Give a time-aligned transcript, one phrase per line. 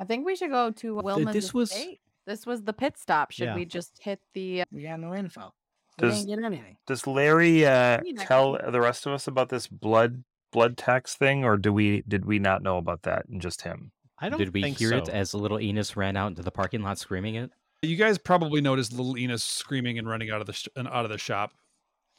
[0.00, 2.00] I think we should go to Wilman's this was- estate.
[2.26, 3.30] This was the pit stop.
[3.32, 3.54] Should Yeah.
[3.54, 4.62] we just hit the?
[4.62, 5.52] uh, We got no info.
[6.00, 6.76] We Does- didn't get anything.
[6.86, 11.14] Does Larry uh, mean, I tell the rest of us about this blood blood tax
[11.14, 13.92] thing, or do we did we not know about that and just him?
[14.18, 16.82] I don't Did we think hear it as little Enos ran out into the parking
[16.82, 17.50] lot screaming it?
[17.82, 21.04] You guys probably noticed little Enos screaming and running out of the sh- and out
[21.04, 21.52] of the shop.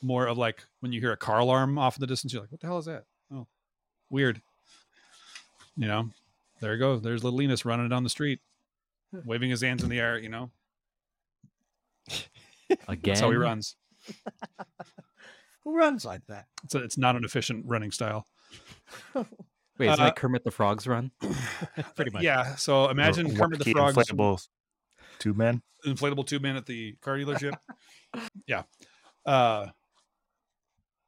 [0.01, 2.51] More of like when you hear a car alarm off in the distance, you're like,
[2.51, 3.47] "What the hell is that?" Oh,
[4.09, 4.41] weird.
[5.77, 6.09] You know,
[6.61, 7.01] there it goes.
[7.01, 8.39] There's little Enos running down the street,
[9.25, 10.17] waving his hands in the air.
[10.17, 10.51] You know,
[12.87, 13.75] Again, that's how he runs.
[15.63, 16.45] Who runs like that?
[16.63, 18.27] It's a, it's not an efficient running style.
[19.15, 21.11] Wait, is it Uh, like Kermit the Frog's run?
[21.95, 22.23] Pretty much.
[22.23, 22.55] Yeah.
[22.55, 24.47] So imagine Or Kermit the Frog's inflatable
[25.19, 25.61] tube man.
[25.85, 27.53] inflatable tube man at the car dealership.
[28.47, 28.63] yeah.
[29.25, 29.67] Uh,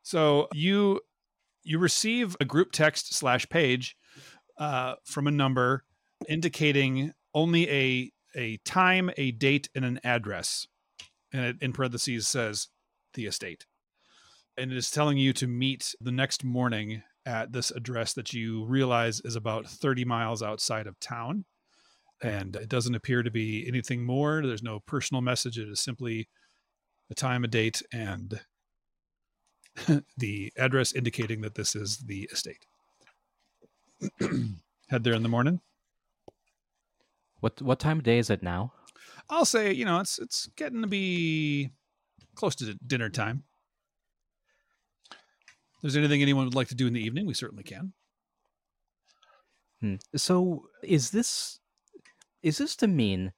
[0.03, 0.99] so you
[1.63, 3.95] you receive a group text slash page
[4.57, 5.83] uh, from a number
[6.27, 10.67] indicating only a a time, a date, and an address,
[11.31, 12.69] and it in parentheses says
[13.13, 13.65] the estate,
[14.57, 18.65] and it is telling you to meet the next morning at this address that you
[18.65, 21.45] realize is about 30 miles outside of town
[22.23, 24.41] and it doesn't appear to be anything more.
[24.45, 25.59] There's no personal message.
[25.59, 26.29] It is simply
[27.11, 28.39] a time, a date, and
[30.17, 32.65] the address indicating that this is the estate.
[34.89, 35.59] Head there in the morning.
[37.39, 38.73] What what time of day is it now?
[39.29, 41.71] I'll say, you know, it's it's getting to be
[42.35, 43.43] close to dinner time.
[45.11, 47.93] If there's anything anyone would like to do in the evening, we certainly can.
[49.81, 49.95] Hmm.
[50.15, 51.59] So is this
[52.41, 53.33] is this to mean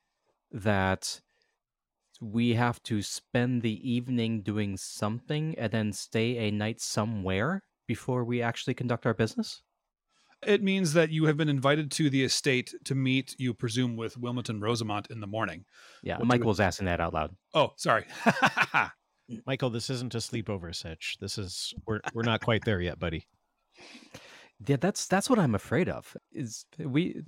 [0.52, 1.22] that
[2.22, 8.24] we have to spend the evening doing something and then stay a night somewhere before
[8.24, 9.62] we actually conduct our business?
[10.44, 14.18] It means that you have been invited to the estate to meet, you presume, with
[14.18, 15.66] Wilmington Rosamont in the morning.
[16.04, 17.36] Yeah, What do Michael was asking that out loud.
[17.54, 18.06] Oh, sorry.
[19.48, 21.18] Michael, this isn't a sleepover sitch.
[21.20, 23.28] This is we're we're not quite there yet, buddy.
[24.68, 26.16] Yeah, that's that's what I'm afraid of.
[26.32, 27.24] Is we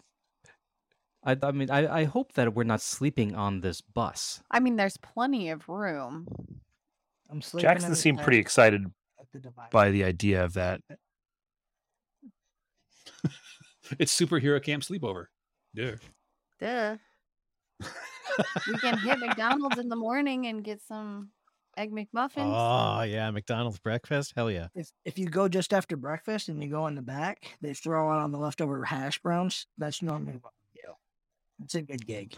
[1.23, 4.41] I, I mean I, I hope that we're not sleeping on this bus.
[4.51, 6.27] I mean, there's plenty of room.
[7.31, 7.67] I'm sleeping.
[7.67, 8.85] Jackson seemed pretty excited
[9.33, 10.81] the by the idea of that.
[13.99, 15.25] it's superhero camp sleepover.
[15.73, 15.95] Yeah.
[16.59, 16.97] Duh.
[18.67, 21.29] we can hit McDonald's in the morning and get some
[21.77, 22.53] egg McMuffins.
[22.53, 24.33] Oh yeah, McDonald's breakfast.
[24.35, 24.67] Hell yeah.
[24.75, 28.11] If if you go just after breakfast and you go in the back, they throw
[28.11, 29.67] out on the leftover hash browns.
[29.77, 30.93] That's normally what we do.
[31.63, 32.35] It's a good gig.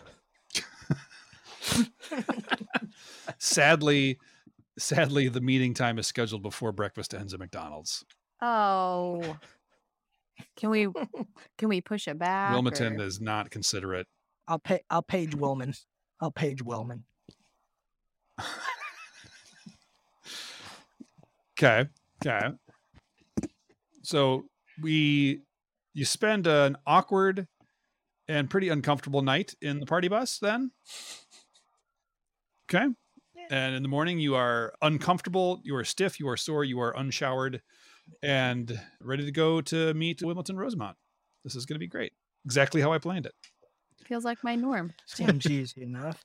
[3.38, 4.20] sadly,
[4.78, 8.06] sadly, the meeting time is scheduled before breakfast ends at McDonald's.
[8.42, 9.38] Oh.
[10.56, 10.88] Can we
[11.58, 12.54] can we push it back?
[12.54, 14.08] Wilmington or- is not considerate.
[14.48, 14.82] I'll pay.
[14.90, 15.78] I'll page Wilman.
[16.22, 17.04] I'll page Wilman.
[21.62, 21.90] Okay.
[22.26, 22.48] Okay.
[24.02, 24.46] So
[24.82, 25.42] we,
[25.94, 27.48] you spend an awkward
[28.28, 30.72] and pretty uncomfortable night in the party bus then.
[32.70, 32.88] Okay.
[33.52, 36.96] And in the morning, you are uncomfortable, you are stiff, you are sore, you are
[36.96, 37.62] unshowered,
[38.24, 40.98] and ready to go to meet Wimbledon Rosemont.
[41.44, 42.14] This is going to be great.
[42.46, 43.34] Exactly how I planned it.
[44.06, 44.94] feels like my norm.
[45.06, 46.24] Seems easy enough.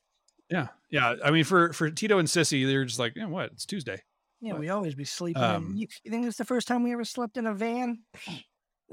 [0.50, 0.68] Yeah.
[0.90, 1.14] Yeah.
[1.24, 3.50] I mean, for, for Tito and Sissy, they're just like, yeah, what?
[3.52, 4.02] It's Tuesday.
[4.40, 4.60] Yeah, What?
[4.60, 5.42] we always be sleeping.
[5.42, 8.00] Um, in, you, you think it's the first time we ever slept in a van?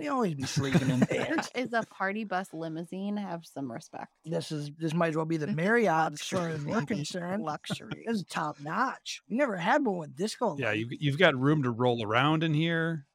[0.02, 1.50] We always be sleeping in vans.
[1.56, 3.18] Is a party bus limousine?
[3.18, 4.12] Have some respect.
[4.26, 7.44] This is this might as well be the Marriott as far as we're concerned.
[7.44, 8.04] Luxury.
[8.08, 9.22] This is top notch.
[9.30, 10.56] We never had one with disco.
[10.58, 10.68] Yeah.
[10.68, 10.80] light.
[10.80, 13.06] You've, you've got room to roll around in here.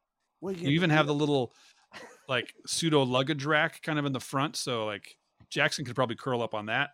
[0.41, 1.53] We You even have do the little
[2.29, 4.55] like pseudo luggage rack kind of in the front.
[4.57, 5.17] So like
[5.51, 6.91] Jackson could probably curl up on that.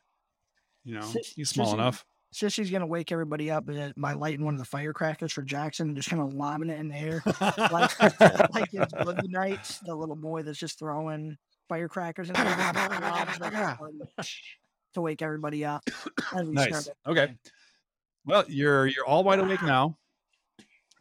[0.85, 2.05] You know, Sis- he's small sissy- enough.
[2.33, 5.97] Sissy's gonna wake everybody up uh, by lighting one of the firecrackers for Jackson and
[5.97, 7.23] just kind of lobbing it in the air.
[7.71, 8.01] like
[8.55, 11.37] like his boogie nights, the little boy that's just throwing
[11.69, 14.07] firecrackers the
[14.95, 15.83] to wake everybody up.
[16.35, 16.89] Nice.
[17.07, 17.35] Okay.
[18.25, 19.99] Well, you're you're all wide awake now.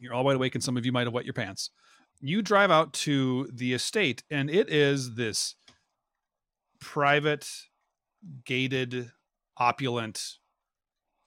[0.00, 1.70] You're all wide awake, and some of you might have wet your pants.
[2.20, 5.54] You drive out to the estate, and it is this
[6.78, 7.48] private,
[8.44, 9.12] gated,
[9.56, 10.38] opulent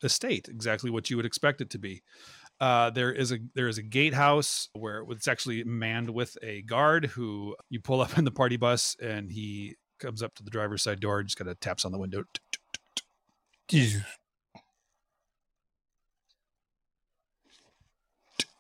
[0.03, 0.47] estate.
[0.49, 2.03] Exactly what you would expect it to be.
[2.59, 7.05] Uh, there is a there is a gatehouse where it's actually manned with a guard
[7.05, 10.81] who you pull up in the party bus, and he comes up to the driver's
[10.81, 12.23] side door, just kind of taps on the window.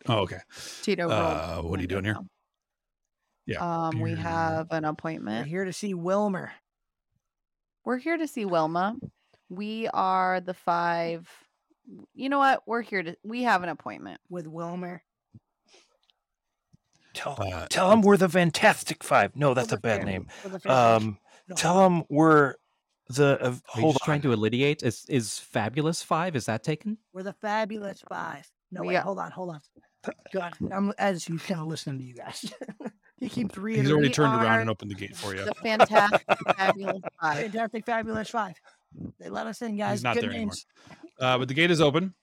[0.07, 0.37] Oh, okay.
[0.83, 1.09] Tito.
[1.09, 2.17] Uh, what are you doing here?
[3.47, 3.87] Yeah.
[3.87, 4.85] Um, we have an appointment.
[4.85, 5.47] We're appointment.
[5.47, 6.51] here to see Wilmer.
[7.83, 8.95] We're here to see Wilma.
[9.49, 11.29] We are the five.
[12.13, 12.63] You know what?
[12.67, 13.15] We're here to.
[13.23, 14.19] We have an appointment.
[14.29, 15.03] with Wilmer.
[17.13, 19.35] Tell, Uh, tell them we're the Fantastic Five.
[19.35, 20.27] No, that's a bad the- name.
[20.43, 21.55] with the fantastic- Um, no.
[21.55, 22.55] tell them we're
[23.07, 23.39] the.
[23.41, 24.05] Uh, Are you hold just on.
[24.05, 24.83] trying to alliteate?
[24.83, 26.35] Is is Fabulous Five?
[26.35, 26.97] Is that taken?
[27.13, 28.49] We're the fabulous five.
[28.71, 29.61] No, wait, are- hold on, hold on.
[30.33, 32.53] God, I'm as you kind of listening to you guys.
[33.17, 33.83] he keeps reading.
[33.83, 35.45] He's already turned around and opened the gate for you.
[35.45, 36.25] The fantastic,
[36.57, 37.37] fabulous five.
[37.37, 38.59] Fantastic, fabulous five.
[39.19, 39.99] They let us in, guys.
[39.99, 40.47] He's not Good there anymore.
[40.47, 40.65] names.
[41.19, 42.13] Uh, but the gate is open,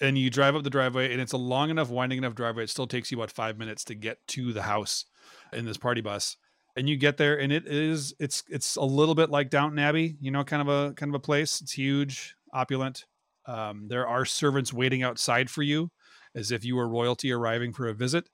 [0.00, 2.64] and you drive up the driveway, and it's a long enough, winding enough driveway.
[2.64, 5.06] It still takes you about five minutes to get to the house
[5.52, 6.36] in this party bus.
[6.76, 10.16] And you get there, and it is it's it's a little bit like Downton Abbey,
[10.20, 11.60] you know, kind of a kind of a place.
[11.60, 13.06] It's huge, opulent.
[13.46, 15.90] Um, there are servants waiting outside for you,
[16.34, 18.28] as if you were royalty arriving for a visit.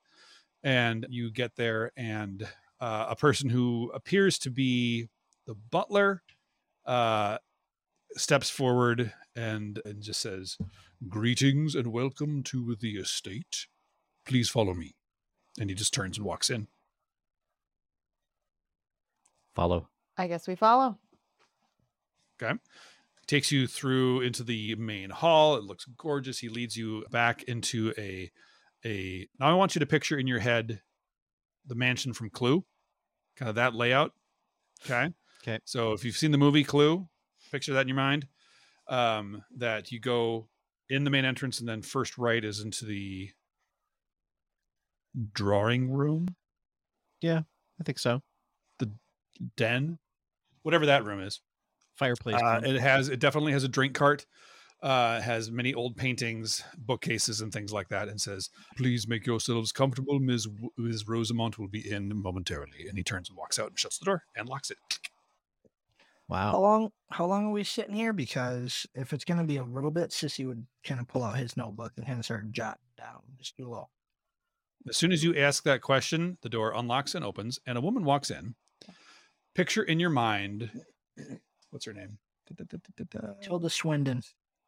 [0.63, 2.47] And you get there, and
[2.79, 5.07] uh, a person who appears to be
[5.47, 6.23] the butler
[6.85, 7.37] uh,
[8.15, 10.57] steps forward and, and just says,
[11.07, 13.67] Greetings and welcome to the estate.
[14.25, 14.95] Please follow me.
[15.59, 16.67] And he just turns and walks in.
[19.55, 19.89] Follow.
[20.17, 20.97] I guess we follow.
[22.41, 22.59] Okay.
[23.27, 25.55] Takes you through into the main hall.
[25.55, 26.39] It looks gorgeous.
[26.39, 28.31] He leads you back into a
[28.85, 30.81] a now I want you to picture in your head
[31.65, 32.63] the mansion from Clue.
[33.35, 34.11] Kind of that layout.
[34.85, 35.11] Okay.
[35.41, 35.59] Okay.
[35.65, 37.07] So if you've seen the movie Clue,
[37.55, 38.27] picture that in your mind.
[38.87, 40.47] Um, that you go
[40.89, 43.31] in the main entrance and then first right is into the
[45.33, 46.35] drawing room,
[47.21, 47.41] Yeah,
[47.79, 48.21] I think so.
[48.79, 48.91] The
[49.55, 49.97] den,
[50.63, 51.41] whatever that room is.
[51.95, 52.41] Fireplace.
[52.41, 54.25] Uh, it has it definitely has a drink cart.
[54.83, 59.71] Uh, has many old paintings, bookcases, and things like that, and says, "Please make yourselves
[59.71, 60.19] comfortable.
[60.19, 60.43] Ms.
[60.43, 61.07] W- Ms.
[61.07, 64.23] Rosamont will be in momentarily." And he turns and walks out and shuts the door
[64.35, 64.77] and locks it.
[66.27, 66.51] Wow.
[66.51, 66.91] How long?
[67.11, 68.13] How long are we sitting here?
[68.13, 71.55] Because if it's gonna be a little bit, Sissy would kind of pull out his
[71.55, 73.21] notebook and kind of start jotting down.
[73.37, 73.91] Just do a little.
[74.87, 78.03] As soon as you ask that question, the door unlocks and opens, and a woman
[78.03, 78.55] walks in.
[79.55, 80.69] Picture in your mind,
[81.69, 82.17] what's her name?
[83.41, 84.21] Tilda Swinton.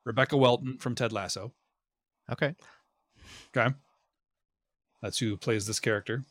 [0.06, 1.54] Rebecca Welton from Ted Lasso.
[2.32, 2.56] Okay.
[3.56, 3.76] Okay.
[5.02, 6.24] That's who plays this character.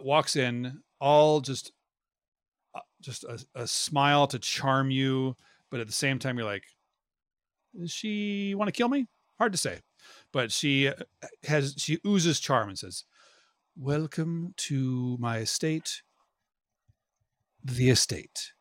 [0.00, 1.72] Walks in, all just
[3.00, 5.36] just a, a smile to charm you,
[5.70, 6.64] but at the same time you're like,
[7.78, 9.06] does she want to kill me?
[9.38, 9.80] Hard to say.
[10.32, 10.94] But she uh,
[11.44, 13.04] has she oozes charm and says,
[13.76, 16.02] "Welcome to my estate,
[17.62, 18.52] the estate."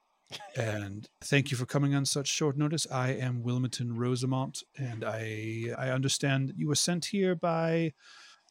[0.58, 2.86] and thank you for coming on such short notice.
[2.92, 7.94] I am Wilmington Rosamont, and I I understand that you were sent here by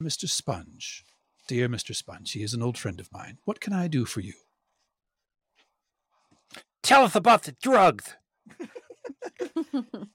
[0.02, 0.28] Mr.
[0.28, 1.04] Sponge.
[1.48, 1.94] Dear Mr.
[1.94, 3.38] Sponge, he is an old friend of mine.
[3.44, 4.34] What can I do for you?
[6.86, 8.14] Tell us about the drugs.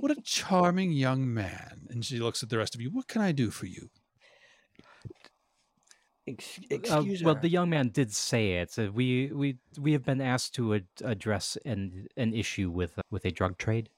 [0.00, 1.88] What a charming young man.
[1.90, 2.88] And she looks at the rest of you.
[2.90, 3.90] What can I do for you?
[6.26, 8.78] Ex- Uh, well, the young man did say it.
[8.78, 13.02] Uh, we we we have been asked to ad- address an an issue with uh,
[13.10, 13.88] with a drug trade.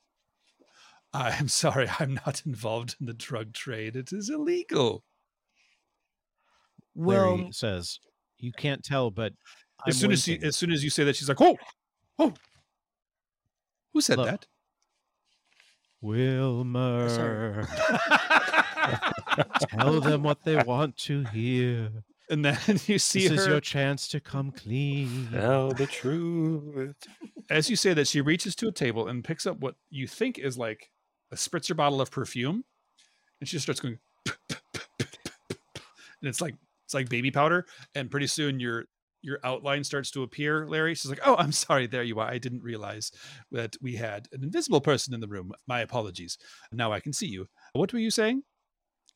[1.12, 3.94] I am sorry, I'm not involved in the drug trade.
[3.96, 5.04] It is illegal.
[6.94, 7.98] well, Larry says,
[8.38, 11.04] "You can't tell, but I'm As soon as you, winking." as soon as you say
[11.04, 11.56] that, she's like, "Oh,
[12.18, 12.34] oh,
[13.92, 14.26] who said Look.
[14.26, 14.46] that?"
[16.02, 21.90] Wilmer, oh, tell them what they want to hear.
[22.30, 22.56] And then
[22.86, 25.28] you see This is your chance to come clean.
[25.32, 26.94] Tell the truth.
[27.50, 30.38] as you say that, she reaches to a table and picks up what you think
[30.38, 30.90] is like
[31.32, 32.64] a spritzer bottle of perfume,
[33.40, 35.08] and she just starts going, and
[36.22, 36.54] it's like
[36.86, 37.66] it's like baby powder.
[37.94, 38.86] And pretty soon your
[39.22, 40.66] your outline starts to appear.
[40.66, 41.86] Larry, she's like, "Oh, I'm sorry.
[41.86, 42.28] There you are.
[42.28, 43.12] I didn't realize
[43.52, 45.52] that we had an invisible person in the room.
[45.66, 46.38] My apologies.
[46.72, 47.48] Now I can see you.
[47.72, 48.42] What were you saying?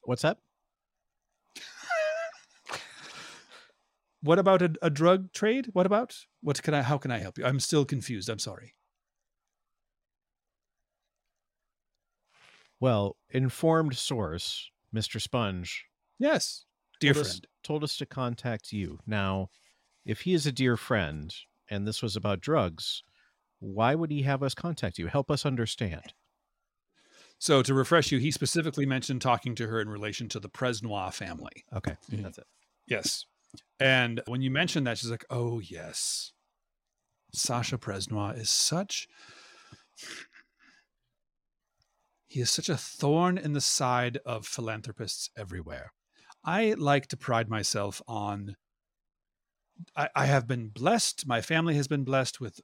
[0.02, 0.40] What's up?
[4.22, 5.66] What about a, a drug trade?
[5.74, 6.80] What about what can I?
[6.80, 7.44] How can I help you?
[7.44, 8.30] I'm still confused.
[8.30, 8.72] I'm sorry.
[12.80, 15.20] Well, informed source, Mr.
[15.20, 15.86] Sponge,
[16.18, 16.64] Yes,
[17.00, 17.44] dear told friend.
[17.44, 18.98] us, told us to contact you.
[19.06, 19.50] Now,
[20.04, 21.34] if he is a dear friend
[21.70, 23.02] and this was about drugs,
[23.58, 25.06] why would he have us contact you?
[25.06, 26.12] Help us understand.
[27.38, 31.12] So to refresh you, he specifically mentioned talking to her in relation to the Presnois
[31.12, 31.64] family.
[31.72, 32.22] Okay, Mhm.
[32.22, 32.46] that's it.
[32.86, 33.26] Yes.
[33.80, 36.32] And when you mentioned that, she's like, oh, yes.
[37.32, 39.08] Sasha Presnois is such.
[42.26, 45.92] He is such a thorn in the side of philanthropists everywhere.
[46.44, 48.56] I like to pride myself on.
[49.96, 52.60] I, I have been blessed, my family has been blessed with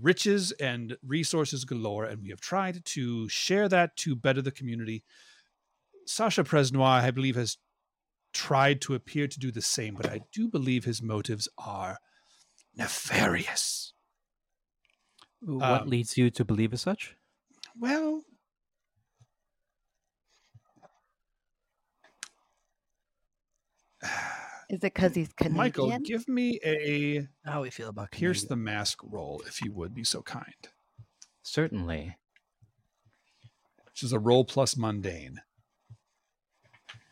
[0.00, 5.02] riches and resources galore, and we have tried to share that to better the community.
[6.06, 7.58] Sasha Presnois, I believe, has
[8.32, 11.98] tried to appear to do the same, but I do believe his motives are
[12.76, 13.94] nefarious.
[15.40, 17.16] What Um, leads you to believe as such?
[17.78, 18.24] Well,
[24.68, 25.56] Is it because he's Canadian?
[25.56, 29.94] Michael, give me a How we feel about pierce the mask roll, if you would
[29.94, 30.68] be so kind.
[31.42, 32.16] Certainly.
[33.86, 35.40] Which is a roll plus mundane.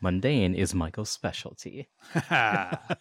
[0.01, 1.89] Mundane is Michael's specialty.
[2.29, 2.99] Not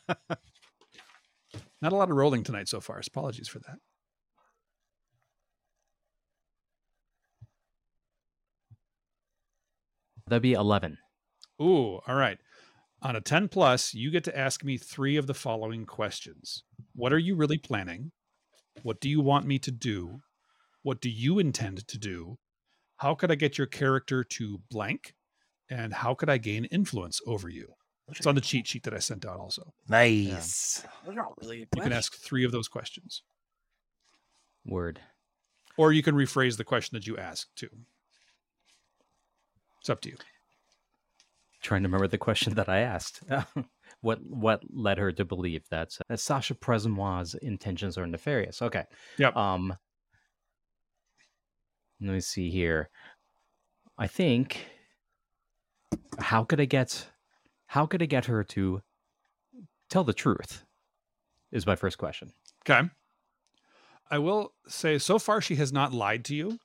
[1.83, 3.03] a lot of rolling tonight so far.
[3.03, 3.77] so Apologies for that.
[10.27, 10.97] That'd be 11.
[11.63, 12.39] Ooh, all right.
[13.03, 16.65] On a 10 plus, you get to ask me three of the following questions.
[16.95, 18.13] What are you really planning?
[18.83, 20.21] What do you want me to do?
[20.83, 22.39] What do you intend to do?
[22.99, 25.15] How could I get your character to blank?
[25.69, 27.75] And how could I gain influence over you?
[28.09, 29.75] It's on the cheat sheet that I sent out also.
[29.89, 30.87] Nice.
[31.05, 33.23] Those are all really You can ask three of those questions.
[34.65, 35.01] Word.
[35.77, 37.69] Or you can rephrase the question that you asked too.
[39.81, 40.17] It's up to you.
[41.67, 43.25] Trying to remember the question that I asked.
[44.01, 48.63] what what led her to believe that, that Sasha Presnois' intentions are nefarious?
[48.63, 48.85] Okay.
[49.19, 49.35] Yep.
[49.35, 49.77] Um.
[52.01, 52.89] Let me see here.
[53.99, 54.69] I think.
[56.21, 57.09] How could I get?
[57.67, 58.81] How could I get her to
[59.91, 60.65] tell the truth?
[61.51, 62.31] Is my first question.
[62.65, 62.89] Okay.
[64.09, 66.61] I will say so far she has not lied to you,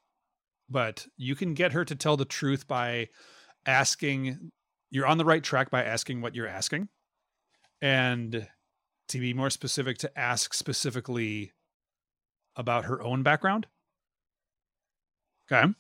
[0.69, 3.07] but you can get her to tell the truth by
[3.65, 4.51] asking
[4.91, 6.89] you're on the right track by asking what you're asking.
[7.81, 8.47] And
[9.07, 11.51] to be more specific to ask specifically
[12.55, 13.65] about her own background.
[15.51, 15.73] Okay.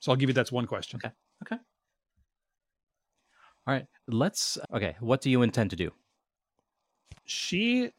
[0.00, 1.00] So I'll give you that's one question.
[1.02, 1.12] Okay.
[1.42, 1.60] Okay.
[3.66, 3.86] All right.
[4.06, 4.58] Let's.
[4.72, 4.96] Okay.
[5.00, 5.92] What do you intend to do?
[7.26, 7.90] she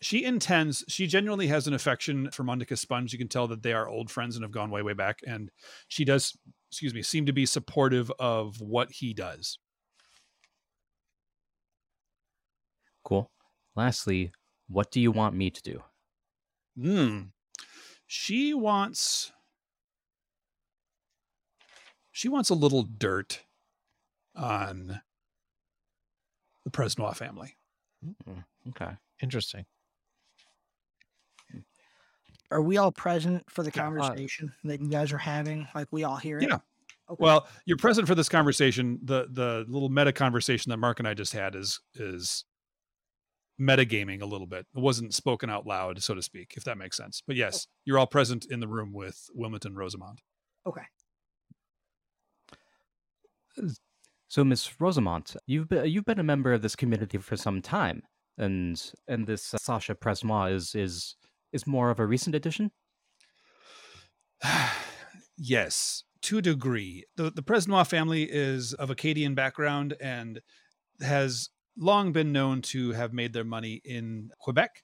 [0.00, 3.12] she intends she genuinely has an affection for Monica Sponge.
[3.12, 5.50] You can tell that they are old friends and have gone way way back and
[5.88, 6.36] she does
[6.70, 9.58] excuse me seem to be supportive of what he does.
[13.04, 13.30] Cool.
[13.74, 14.32] Lastly,
[14.68, 15.82] what do you want me to do?
[16.78, 17.20] Hmm.
[18.06, 19.32] She wants
[22.12, 23.44] she wants a little dirt
[24.34, 25.00] on
[26.64, 27.56] the Presnois family.
[28.04, 28.96] Mm, Okay.
[29.22, 29.66] Interesting.
[32.50, 35.68] Are we all present for the Yeah, uh, conversation that you guys are having?
[35.74, 36.48] Like we all hear it?
[36.48, 36.58] Yeah.
[37.10, 37.16] Okay.
[37.20, 38.98] Well, you're present for this conversation.
[39.02, 42.44] The the little meta conversation that Mark and I just had is is
[43.60, 44.66] metagaming a little bit.
[44.74, 47.22] It wasn't spoken out loud, so to speak, if that makes sense.
[47.26, 50.18] But yes, you're all present in the room with Wilmington Rosamont.
[50.66, 50.82] okay.
[54.28, 58.02] So, Miss Rosamont, you've been you've been a member of this community for some time,
[58.36, 61.16] and and this uh, Sasha Presma is is
[61.52, 62.70] is more of a recent addition.
[65.36, 67.04] yes, to a degree.
[67.16, 70.40] The the Presnois family is of Acadian background and
[71.00, 74.82] has long been known to have made their money in Quebec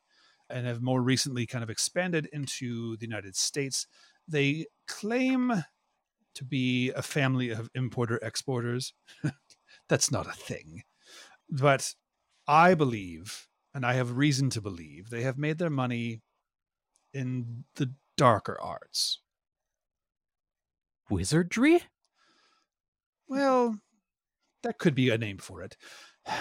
[0.48, 3.86] and have more recently kind of expanded into the United States.
[4.28, 5.64] They claim
[6.34, 8.92] to be a family of importer exporters.
[9.88, 10.82] That's not a thing.
[11.50, 11.94] But
[12.46, 16.22] I believe, and I have reason to believe, they have made their money
[17.14, 19.20] in the darker arts.
[21.08, 21.82] Wizardry?
[23.28, 23.78] Well,
[24.62, 25.76] that could be a name for it.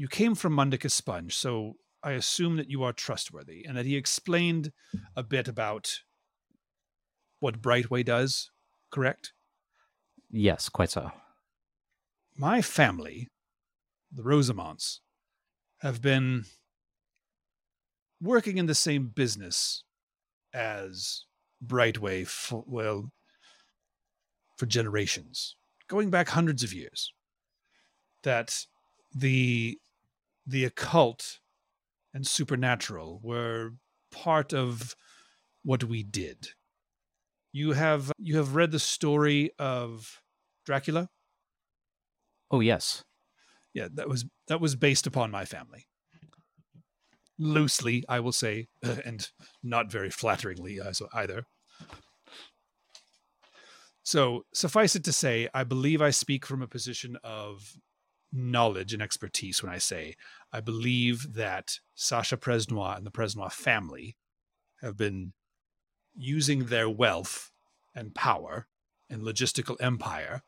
[0.00, 3.96] You came from Mundicus Sponge, so I assume that you are trustworthy and that he
[3.96, 4.70] explained
[5.16, 5.92] a bit about
[7.40, 8.52] what Brightway does,
[8.92, 9.32] correct?
[10.30, 11.10] Yes, quite so.
[12.36, 13.26] My family,
[14.12, 15.00] the Rosamonts,
[15.78, 16.44] have been
[18.20, 19.84] working in the same business
[20.52, 21.24] as
[21.64, 23.10] Brightway for, well,
[24.56, 25.56] for generations,
[25.88, 27.12] going back hundreds of years.
[28.24, 28.66] That
[29.14, 29.78] the
[30.46, 31.38] the occult
[32.12, 33.72] and supernatural were
[34.10, 34.96] part of
[35.62, 36.48] what we did.
[37.52, 40.20] You have you have read the story of
[40.66, 41.08] Dracula?
[42.50, 43.04] Oh yes.
[43.74, 45.87] Yeah, that was that was based upon my family.
[47.38, 49.28] Loosely, I will say, and
[49.62, 51.46] not very flatteringly uh, either.
[54.02, 57.76] So, suffice it to say, I believe I speak from a position of
[58.32, 60.14] knowledge and expertise when I say
[60.52, 64.16] I believe that Sasha Presnois and the Presnois family
[64.82, 65.32] have been
[66.14, 67.52] using their wealth
[67.94, 68.66] and power
[69.10, 70.42] and logistical empire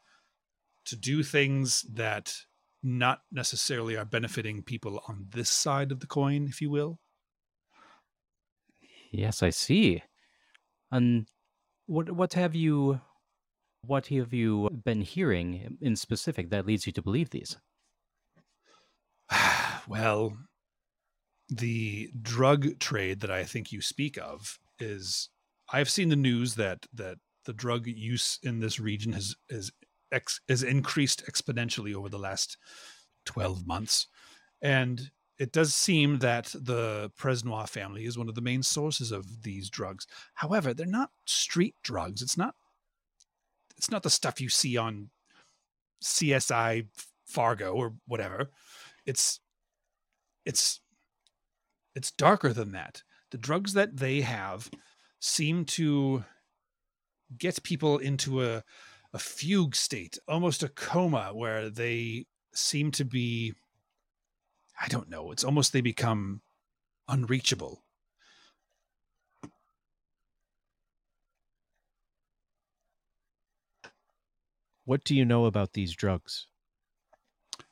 [0.87, 2.35] to do things that
[2.83, 6.99] not necessarily are benefiting people on this side of the coin, if you will.
[9.11, 10.03] Yes, I see.
[10.91, 11.27] And
[11.87, 13.01] what what have you
[13.83, 17.57] what have you been hearing in specific that leads you to believe these?
[19.89, 20.37] well,
[21.49, 25.29] the drug trade that I think you speak of is
[25.73, 29.71] I've seen the news that that the drug use in this region has has
[30.13, 32.57] ex, has increased exponentially over the last
[33.27, 34.07] 12 months
[34.63, 39.43] and it does seem that the Presnois family is one of the main sources of
[39.43, 40.07] these drugs.
[40.35, 42.21] However, they're not street drugs.
[42.21, 42.55] It's not
[43.79, 45.09] it's not the stuff you see on
[46.05, 46.89] CSI
[47.25, 48.51] Fargo or whatever.
[49.07, 49.41] It's
[50.45, 50.81] it's
[51.95, 53.03] it's darker than that.
[53.31, 54.71] The drugs that they have
[55.21, 56.23] seem to
[57.39, 58.63] get people into a
[59.13, 63.55] a fugue state, almost a coma where they seem to be
[64.81, 65.31] I don't know.
[65.31, 66.41] It's almost they become
[67.07, 67.85] unreachable.
[74.87, 76.47] What do you know about these drugs?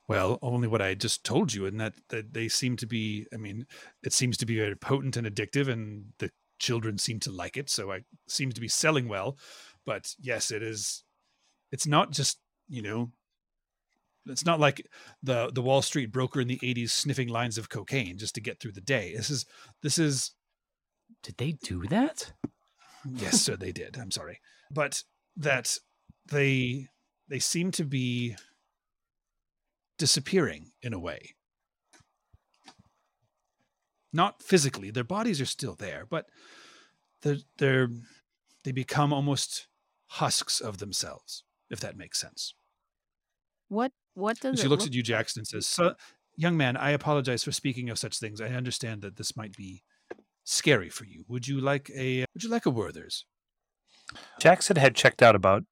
[0.06, 3.26] Well, only what I just told you, and that that they seem to be.
[3.32, 3.66] I mean,
[4.02, 7.70] it seems to be very potent and addictive, and the children seem to like it,
[7.70, 9.36] so it seems to be selling well.
[9.84, 11.04] But yes, it is.
[11.70, 13.12] It's not just you know.
[14.26, 14.86] It's not like
[15.22, 18.60] the the Wall Street broker in the '80s sniffing lines of cocaine just to get
[18.60, 19.14] through the day.
[19.16, 19.46] This is
[19.82, 20.32] this is.
[21.22, 22.32] Did they do that?
[23.10, 23.96] Yes, sir, they did.
[23.98, 25.02] I'm sorry, but
[25.36, 25.76] that
[26.30, 26.88] they
[27.28, 28.36] they seem to be
[29.98, 31.34] disappearing in a way.
[34.12, 36.26] Not physically, their bodies are still there, but
[37.22, 37.88] they're, they're
[38.64, 39.66] they become almost
[40.06, 42.54] husks of themselves, if that makes sense.
[43.68, 45.94] What what does And it she looks look at you, Jackson, and says, so,
[46.36, 48.40] "Young man, I apologize for speaking of such things.
[48.40, 49.82] I understand that this might be
[50.44, 51.24] scary for you.
[51.28, 53.24] Would you like a Would you like a Werther's?"
[54.40, 55.64] Jackson had checked out about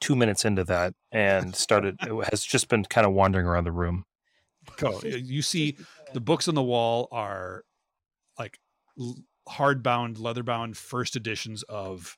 [0.00, 1.96] two minutes into that and started
[2.30, 4.04] has just been kind of wandering around the room.
[4.76, 4.98] Go.
[4.98, 5.76] Uh, you see,
[6.12, 7.62] the books on the wall are
[8.38, 8.58] like
[9.48, 12.16] hardbound, leather-bound first editions of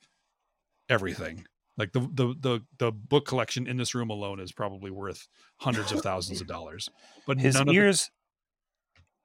[0.89, 1.47] everything.
[1.79, 5.93] Like the, the the the book collection in this room alone is probably worth hundreds
[5.93, 6.91] of thousands of dollars.
[7.27, 8.11] But His of the, ears.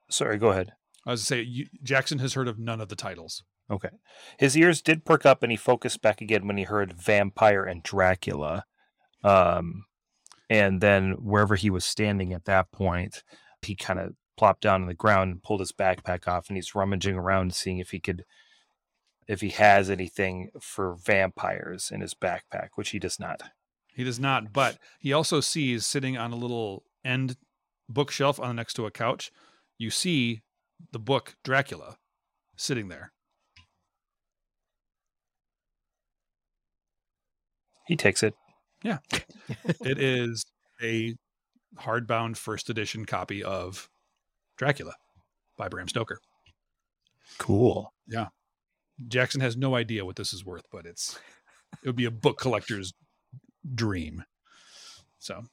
[0.09, 0.71] Sorry, go ahead.
[1.05, 3.43] I was to say you, Jackson has heard of none of the titles.
[3.71, 3.89] Okay.
[4.37, 7.81] His ears did perk up and he focused back again when he heard vampire and
[7.81, 8.65] Dracula.
[9.23, 9.85] Um,
[10.49, 13.23] and then wherever he was standing at that point,
[13.61, 16.75] he kind of plopped down on the ground and pulled his backpack off and he's
[16.75, 18.25] rummaging around seeing if he could
[19.27, 23.41] if he has anything for vampires in his backpack, which he does not.
[23.95, 27.37] He does not, but he also sees sitting on a little end
[27.87, 29.31] bookshelf on the next to a couch.
[29.77, 30.41] You see
[30.91, 31.97] the book Dracula
[32.55, 33.11] sitting there.
[37.85, 38.33] He takes it.
[38.83, 38.99] Yeah.
[39.81, 40.45] it is
[40.81, 41.15] a
[41.79, 43.89] hardbound first edition copy of
[44.57, 44.93] Dracula
[45.57, 46.19] by Bram Stoker.
[47.37, 47.93] Cool.
[49.07, 51.17] Jackson has no idea what this is worth, but it's
[51.83, 52.93] it would be a book collector's
[53.73, 54.23] dream.
[55.19, 55.43] So,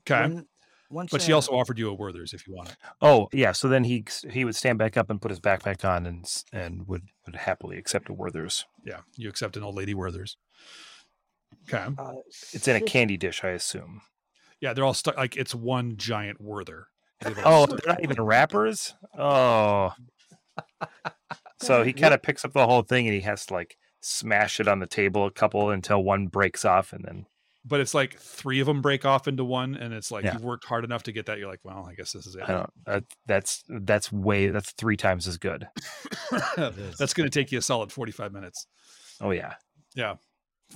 [0.00, 0.22] okay.
[0.34, 0.46] When-
[0.90, 2.76] once, But she also offered you a Werther's if you want it.
[3.02, 3.52] Oh, yeah.
[3.52, 6.88] So then he he would stand back up and put his backpack on and and
[6.88, 8.64] would, would happily accept a Werther's.
[8.86, 10.38] Yeah, you accept an old lady Werther's.
[11.68, 11.94] Okay.
[11.98, 12.12] uh,
[12.54, 14.00] It's in a candy dish, I assume.
[14.62, 16.86] Yeah, they're all stuck like it's one giant Werther.
[17.44, 18.94] Oh, they're not even wrappers.
[19.18, 19.92] Oh,
[21.60, 24.60] so he kind of picks up the whole thing and he has to like smash
[24.60, 27.26] it on the table a couple until one breaks off, and then
[27.64, 30.34] but it's like three of them break off into one, and it's like Yeah.
[30.34, 31.38] you've worked hard enough to get that.
[31.38, 32.42] You're like, well, I guess this is it.
[32.44, 32.70] I don't.
[32.86, 35.68] That, that's that's way that's three times as good.
[36.56, 38.66] That's going to take you a solid 45 minutes.
[39.20, 39.54] Oh yeah.
[39.94, 40.14] Yeah,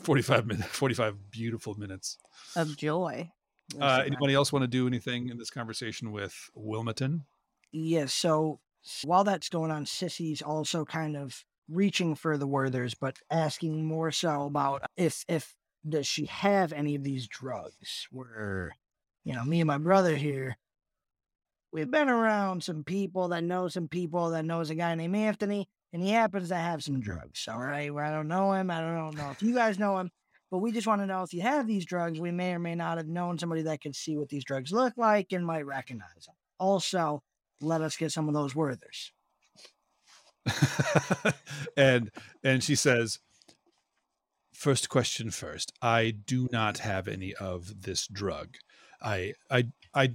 [0.02, 2.18] 45 minutes, 45 beautiful minutes.
[2.56, 3.30] of joy.
[3.80, 7.24] Uh, anybody else want to do anything in this conversation with Wilmington?
[7.70, 8.12] Yes.
[8.12, 8.60] so
[9.04, 14.10] while that's going on, Sissy's also kind of reaching for the Werthers, but asking more
[14.10, 15.54] so about if if
[15.88, 18.06] does she have any of these drugs?
[18.10, 18.76] Where,
[19.24, 20.56] you know, me and my brother here,
[21.72, 25.68] we've been around some people that know some people that knows a guy named Anthony,
[25.92, 27.48] and he happens to have some drugs.
[27.48, 28.70] All right, well, I don't know him.
[28.70, 30.10] I don't know if you guys know him,
[30.50, 32.20] but we just want to know if you have these drugs.
[32.20, 34.94] We may or may not have known somebody that could see what these drugs look
[34.96, 36.36] like and might recognize them.
[36.58, 37.22] Also,
[37.62, 39.10] let us get some of those Werthers.
[41.76, 42.10] and
[42.42, 43.18] and she says,
[44.52, 45.72] first question first.
[45.80, 48.56] I do not have any of this drug.
[49.00, 50.12] I I I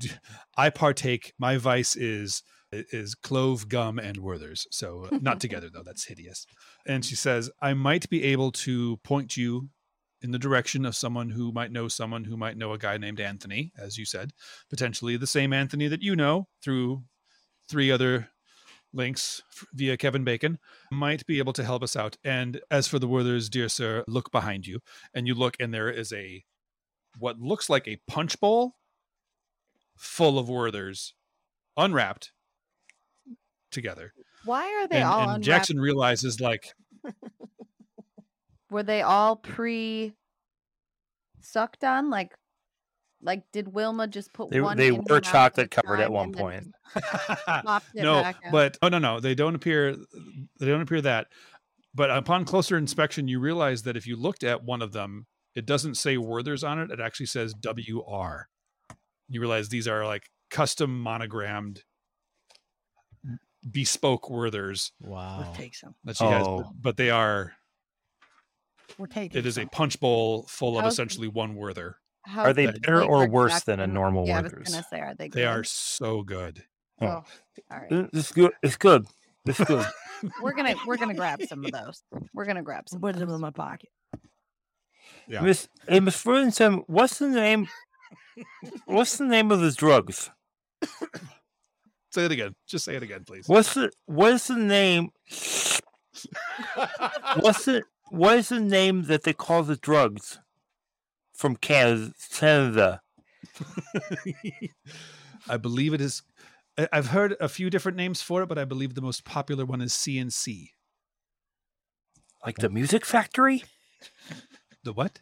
[0.57, 1.33] I partake.
[1.37, 4.67] My vice is is clove gum and Werther's.
[4.71, 5.83] So not together though.
[5.83, 6.45] That's hideous.
[6.85, 9.69] And she says, I might be able to point you
[10.21, 13.19] in the direction of someone who might know someone who might know a guy named
[13.19, 14.31] Anthony, as you said,
[14.69, 17.03] potentially the same Anthony that you know through
[17.69, 18.29] three other
[18.93, 20.59] links via Kevin Bacon,
[20.91, 22.17] might be able to help us out.
[22.23, 24.79] And as for the Werthers, dear sir, look behind you.
[25.13, 26.43] And you look, and there is a
[27.19, 28.75] what looks like a punch bowl
[29.97, 31.13] full of Werthers,
[31.75, 32.31] unwrapped
[33.71, 34.13] together.
[34.45, 35.45] Why are they and, all and unwrapped?
[35.45, 36.73] Jackson realizes like
[38.69, 40.13] Were they all pre
[41.41, 42.09] sucked on?
[42.09, 42.33] Like,
[43.21, 44.77] like did Wilma just put They, one?
[44.77, 46.67] they in were chocolate covered at one point.
[47.95, 49.95] no, but oh no, no, they don't appear.
[50.59, 51.27] They don't appear that.
[51.95, 55.25] But upon closer inspection, you realize that if you looked at one of them,
[55.55, 56.91] it doesn't say Werther's on it.
[56.91, 58.47] It actually says WR.
[59.29, 61.83] You realize these are like custom monogrammed,
[63.69, 65.39] bespoke Werther's Wow.
[65.39, 65.95] Let's take some.
[66.03, 66.57] that she has, Oh.
[66.59, 67.53] but, but they are.
[68.97, 69.37] We're taking.
[69.37, 71.97] It is a punch bowl full of How's- essentially one Werther.
[72.27, 74.51] How Are they good better like or worse than a Jackson- normal Yeah, I was
[74.51, 74.69] Werther's?
[74.71, 75.29] gonna say, are they?
[75.29, 75.67] They are good?
[75.67, 76.63] so good.
[77.01, 77.05] Oh.
[77.07, 77.23] Oh,
[77.71, 78.09] all right.
[78.13, 78.51] It's good.
[78.61, 79.05] It's good.
[79.45, 79.85] It's good.
[80.41, 82.01] We're gonna we're gonna grab some of those.
[82.33, 82.99] We're gonna grab some.
[82.99, 83.35] Put of them those.
[83.35, 83.89] in my pocket.
[85.27, 85.41] Yeah.
[85.41, 87.67] Miss, hey, Miss Furrington, what's the name?
[88.85, 90.31] What's the name of the drugs?
[92.11, 92.55] Say it again.
[92.67, 93.47] Just say it again, please.
[93.47, 95.09] What's the what is the name?
[97.39, 100.39] What's the what is the name that they call the drugs
[101.37, 102.11] from Canada?
[102.33, 103.01] Canada.
[105.47, 106.23] I believe it is.
[106.77, 109.65] I- I've heard a few different names for it, but I believe the most popular
[109.65, 110.71] one is CNC.
[112.45, 113.63] Like the Music Factory?
[114.83, 115.21] The what?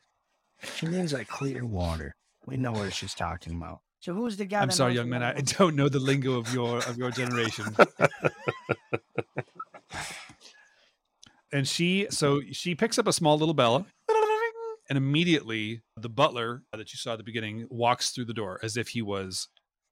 [0.76, 2.16] She means like clear water.
[2.46, 3.82] We know what she's talking about.
[4.00, 4.62] So who's the guy?
[4.62, 5.24] I'm sorry, young man.
[5.24, 7.76] I don't know the lingo of your of your generation.
[11.52, 13.88] and she, so she picks up a small little bell,
[14.90, 18.78] and immediately the butler that you saw at the beginning walks through the door as
[18.78, 19.48] if he was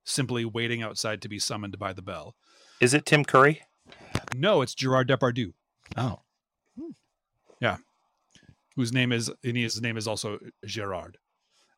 [0.06, 2.36] simply waiting outside to be summoned by the bell.
[2.80, 3.62] Is it Tim Curry?
[4.36, 5.54] No, it's Gerard Depardieu.
[5.98, 6.20] Oh,
[7.60, 7.78] yeah,
[8.76, 11.18] whose name is and his name is also Gerard.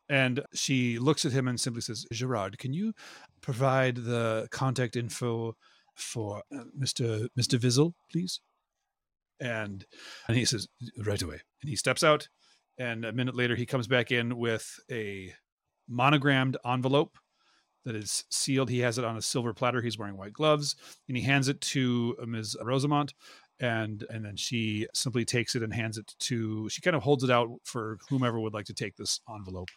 [0.07, 2.93] And she looks at him and simply says, "Gerard, can you
[3.41, 5.55] provide the contact info
[5.95, 7.27] for uh, Mr.
[7.37, 7.59] Mr.
[7.59, 8.39] Vizzle, please?"
[9.39, 9.85] And
[10.27, 12.29] and he says, "Right away." And he steps out,
[12.77, 15.33] and a minute later he comes back in with a
[15.87, 17.17] monogrammed envelope
[17.85, 18.69] that is sealed.
[18.69, 19.81] He has it on a silver platter.
[19.81, 20.75] He's wearing white gloves,
[21.07, 22.57] and he hands it to uh, Ms.
[22.61, 23.13] Rosamont
[23.59, 27.23] and and then she simply takes it and hands it to she kind of holds
[27.23, 29.69] it out for whomever would like to take this envelope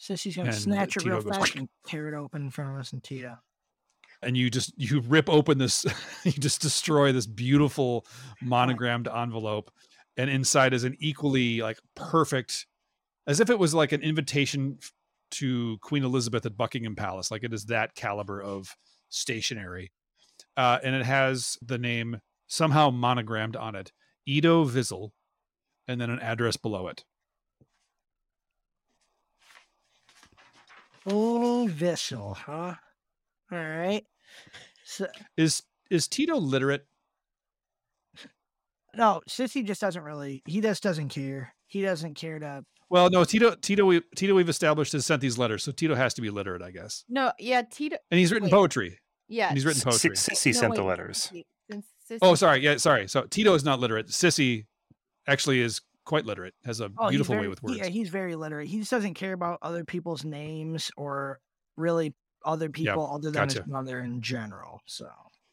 [0.00, 2.72] Sissy's gonna And snatch it real Tito goes, fast and tear it open in front
[2.72, 3.38] of us and Tito.
[4.22, 5.84] and you just you rip open this
[6.24, 8.06] you just destroy this beautiful
[8.40, 9.70] monogrammed envelope
[10.16, 12.66] and inside is an equally like perfect
[13.26, 14.78] as if it was like an invitation
[15.30, 18.74] to queen elizabeth at buckingham palace like it is that caliber of
[19.08, 19.92] stationery
[20.56, 23.92] uh, and it has the name somehow monogrammed on it
[24.26, 25.12] edo vizzle
[25.86, 27.04] and then an address below it
[31.06, 32.74] Oh, Vissel, huh?
[33.50, 34.04] All right.
[34.84, 36.86] So is is tito literate
[38.96, 40.42] no, Sissy just doesn't really.
[40.46, 41.54] He just doesn't care.
[41.66, 42.64] He doesn't care to.
[42.88, 46.12] well no tito tito we, tito we've established has sent these letters so tito has
[46.14, 47.96] to be literate i guess No, yeah, Tito.
[48.10, 48.52] and he's written Wait.
[48.52, 48.98] poetry
[49.28, 51.30] Yeah, and he's written S- poetry Sissy no, sent the letters.
[51.70, 54.66] Sissy- oh sorry yeah sorry so tito is not literate sissy
[55.28, 58.34] actually is quite literate has a Oh, beautiful very, way with words Yeah, he's very
[58.34, 58.66] literate.
[58.66, 61.38] He just doesn't care about other people's names or
[61.76, 63.60] really other people other than gotcha.
[63.62, 64.80] his mother in general.
[64.86, 65.08] So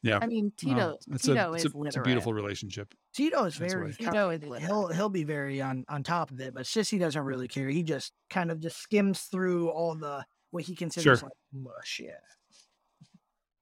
[0.08, 0.98] yeah I mean, Well, Tito.
[1.16, 1.88] it's, Tito a, is a, literate.
[1.88, 3.86] it's a beautiful relationship Tito is That's very.
[3.92, 3.92] why.
[3.98, 4.62] co- Tito is literate.
[4.64, 7.68] He'll he'll be very on on top of it, but Sissy doesn't really care.
[7.70, 11.28] He just kind of just skims through all the what he considers Sure.
[11.30, 12.00] like mush.
[12.04, 12.12] Yeah,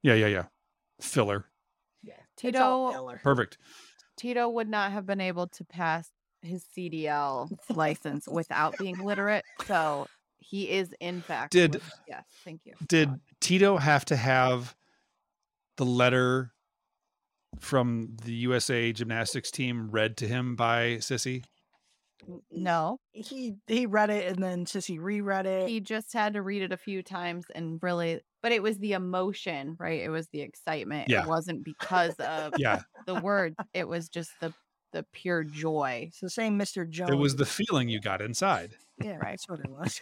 [0.04, 0.44] yeah yeah yeah
[1.02, 1.46] filler
[2.04, 2.14] yeah.
[2.38, 3.20] Tito- filler.
[3.24, 3.58] perfect
[4.18, 6.10] Tito would not have been able to pass
[6.42, 9.44] his CDL license without being literate.
[9.66, 11.52] So he is, in fact.
[11.54, 12.74] Did- yes, thank you.
[12.88, 13.10] did
[13.42, 14.76] tito have to have
[15.78, 16.54] the letter
[17.60, 21.44] from the usa gymnastics team read to him by sissy
[22.50, 25.70] No, He he read it and then Sissy reread it.
[25.70, 28.94] he just had to read it a few times and really, but it was the
[28.94, 30.02] emotion, right?
[30.02, 31.10] It was the excitement.
[31.10, 31.24] Yeah.
[31.24, 33.56] It wasn't because of yeah the words.
[33.74, 34.54] It was just the
[34.96, 36.06] the pure joy.
[36.08, 36.90] It's the same Mr.
[36.90, 37.12] Jones.
[37.12, 38.76] It was the feeling you got inside.
[39.04, 39.32] yeah, right.
[39.32, 40.02] That's what it was.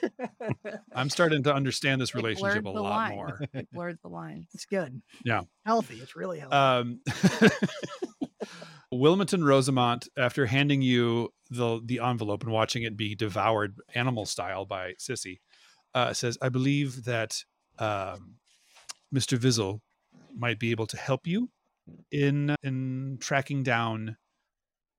[0.96, 3.16] I'm starting to understand this relationship a the lot line.
[3.16, 3.42] more.
[3.54, 4.46] It blurred the line.
[4.54, 5.02] it's good.
[5.26, 5.42] Yeah.
[5.66, 5.96] Healthy.
[5.96, 6.56] It's really healthy.
[6.56, 7.00] Um,
[8.92, 14.66] Wilmington Rosamont, after handing you the the envelope and watching it be devoured animal style
[14.66, 15.40] by Sissy,
[15.96, 17.44] uh, says, "I believe that
[17.80, 18.36] um,
[19.12, 19.40] Mr.
[19.40, 19.82] Vizzle
[20.38, 21.50] might be able to help you
[22.12, 24.18] in in tracking down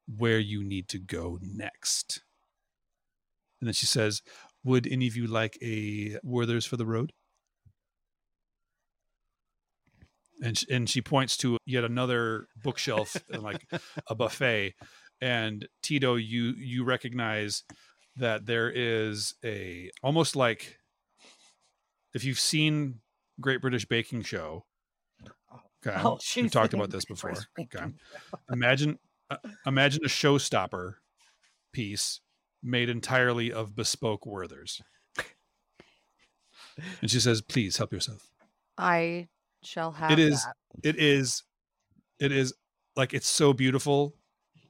[0.06, 2.22] where you need to go next."
[3.60, 4.22] And then she says,
[4.64, 7.12] "Would any of you like a Werther's for the road?"
[10.42, 13.66] and sh- and she points to yet another bookshelf and like
[14.08, 14.74] a buffet
[15.20, 17.62] and tito you you recognize
[18.16, 20.78] that there is a almost like
[22.14, 23.00] if you've seen
[23.40, 24.64] great british baking show
[25.86, 27.86] okay Oh, we've talked about this before okay
[28.50, 28.98] imagine
[29.30, 30.94] uh, imagine a showstopper
[31.72, 32.20] piece
[32.62, 34.80] made entirely of bespoke werthers.
[37.00, 38.28] And she says please help yourself.
[38.76, 39.28] I
[39.62, 40.54] shall have it is that.
[40.82, 41.42] it is
[42.18, 42.54] it is
[42.96, 44.14] like it's so beautiful.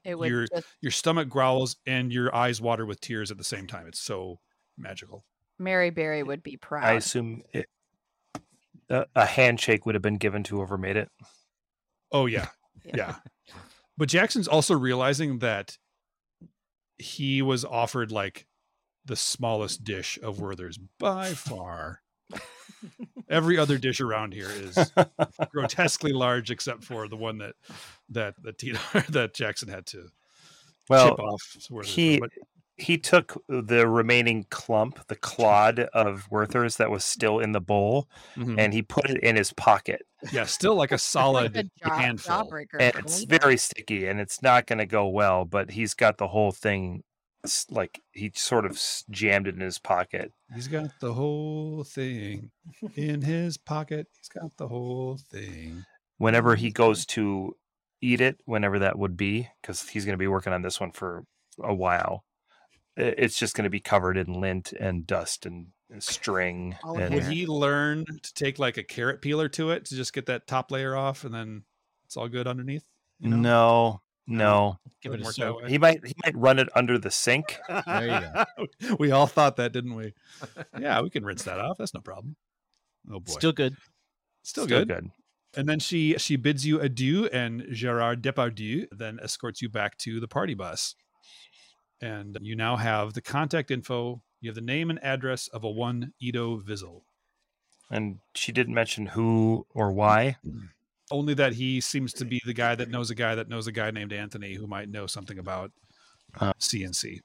[0.04, 3.44] It would you're- just your stomach growls and your eyes water with tears at the
[3.44, 3.86] same time.
[3.86, 4.40] It's so
[4.76, 5.24] magical.
[5.58, 6.84] Mary Berry would be proud.
[6.84, 7.68] I assume it,
[8.90, 11.10] a, a handshake would have been given to whoever made it.
[12.12, 12.48] oh yeah.
[12.84, 13.16] Yeah
[13.96, 15.78] but jackson's also realizing that
[16.98, 18.46] he was offered like
[19.04, 22.00] the smallest dish of werther's by far.
[23.28, 24.92] Every other dish around here is
[25.50, 27.54] grotesquely large except for the one that
[28.10, 28.78] that that Tito,
[29.08, 30.08] that jackson had to
[31.10, 31.18] chip
[31.70, 32.20] Well, he
[32.76, 38.08] he took the remaining clump, the clod of Werther's that was still in the bowl,
[38.36, 38.58] Mhm.
[38.58, 40.02] and he put it in his pocket.
[40.32, 42.80] yeah still like a Like solid a jaw- handful jawbreaker.
[42.80, 45.44] And it's very sticky, and it's not going to go well.
[45.44, 47.04] But he's got the whole thing,
[47.70, 50.32] like he sort of jammed it in his pocket.
[50.54, 52.50] He's got the whole thing
[52.96, 54.08] in his pocket.
[54.18, 55.84] He's got the whole thing.
[56.18, 57.54] Whenever he goes to
[58.00, 60.90] eat it, whenever that would be, because he's going to be working on this one
[60.90, 61.24] for
[61.62, 62.24] a while.
[62.98, 66.76] I- It's just going to be covered in lint and dust and, and string.
[66.82, 70.12] All and, Would he learn to take like a carrot peeler to it to just
[70.12, 71.64] get that top layer off, and then
[72.04, 72.84] it's all good underneath?
[73.20, 73.36] You know?
[73.36, 74.78] No, no.
[75.02, 75.66] Give it a work soak.
[75.68, 77.58] He might he might run it under the sink.
[77.86, 78.06] There
[78.58, 78.96] you go.
[78.98, 80.14] we all thought that, didn't we?
[80.80, 81.78] Yeah, we can rinse that off.
[81.78, 82.36] That's no problem.
[83.10, 83.76] Oh boy, Still good.
[84.42, 85.10] still, good.
[85.56, 90.18] And then she she bids you adieu, and Gerard Depardieu then escorts you back to
[90.20, 90.96] the party bus.
[92.04, 94.20] And you now have the contact info.
[94.40, 97.04] You have the name and address of a one Edo Vizzle.
[97.90, 100.36] And she didn't mention who or why.
[101.10, 103.72] Only that he seems to be the guy that knows a guy that knows a
[103.72, 105.70] guy named Anthony who might know something about
[106.40, 107.20] Uh, CNC.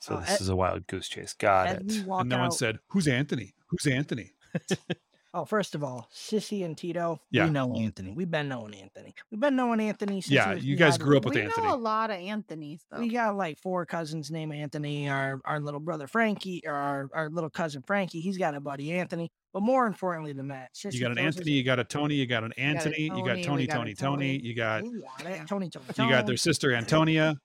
[0.00, 1.32] So Oh, this Ed- is a wild goose chase.
[1.34, 2.06] Got As we it.
[2.08, 3.54] And no one said, "Who's Anthony?
[3.68, 4.32] Who's Anthony?"
[5.34, 7.44] oh, first of all, Sissy and Tito, Yeah.
[7.46, 8.12] we know Anthony.
[8.14, 9.14] We've been knowing Anthony.
[9.30, 11.46] We've been knowing Anthony since Yeah, you guys grew up with Anthony.
[11.46, 11.66] we Anthony.
[11.68, 12.98] know a lot of Anthony's though.
[13.00, 15.08] We got like four cousins named Anthony.
[15.08, 18.92] Our our little brother Frankie, or our, our little cousin Frankie, he's got a buddy
[18.92, 19.30] Anthony.
[19.52, 22.44] But more importantly than that, You got an Anthony, you got a Tony, you got
[22.44, 24.40] an a Anthony, you got Tony, Tony, a Tony, Tony, Tony.
[24.42, 27.36] you got You got it, Tony, Tony, you got their sister Antonia.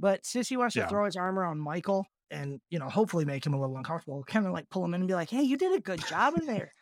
[0.00, 0.84] But Sissy wants Yeah.
[0.84, 4.22] to throw his arm around Michael and, you know, hopefully make him a little uncomfortable.
[4.24, 6.34] Kind of like pull him in and be like, hey, you did a good job
[6.38, 6.72] in there.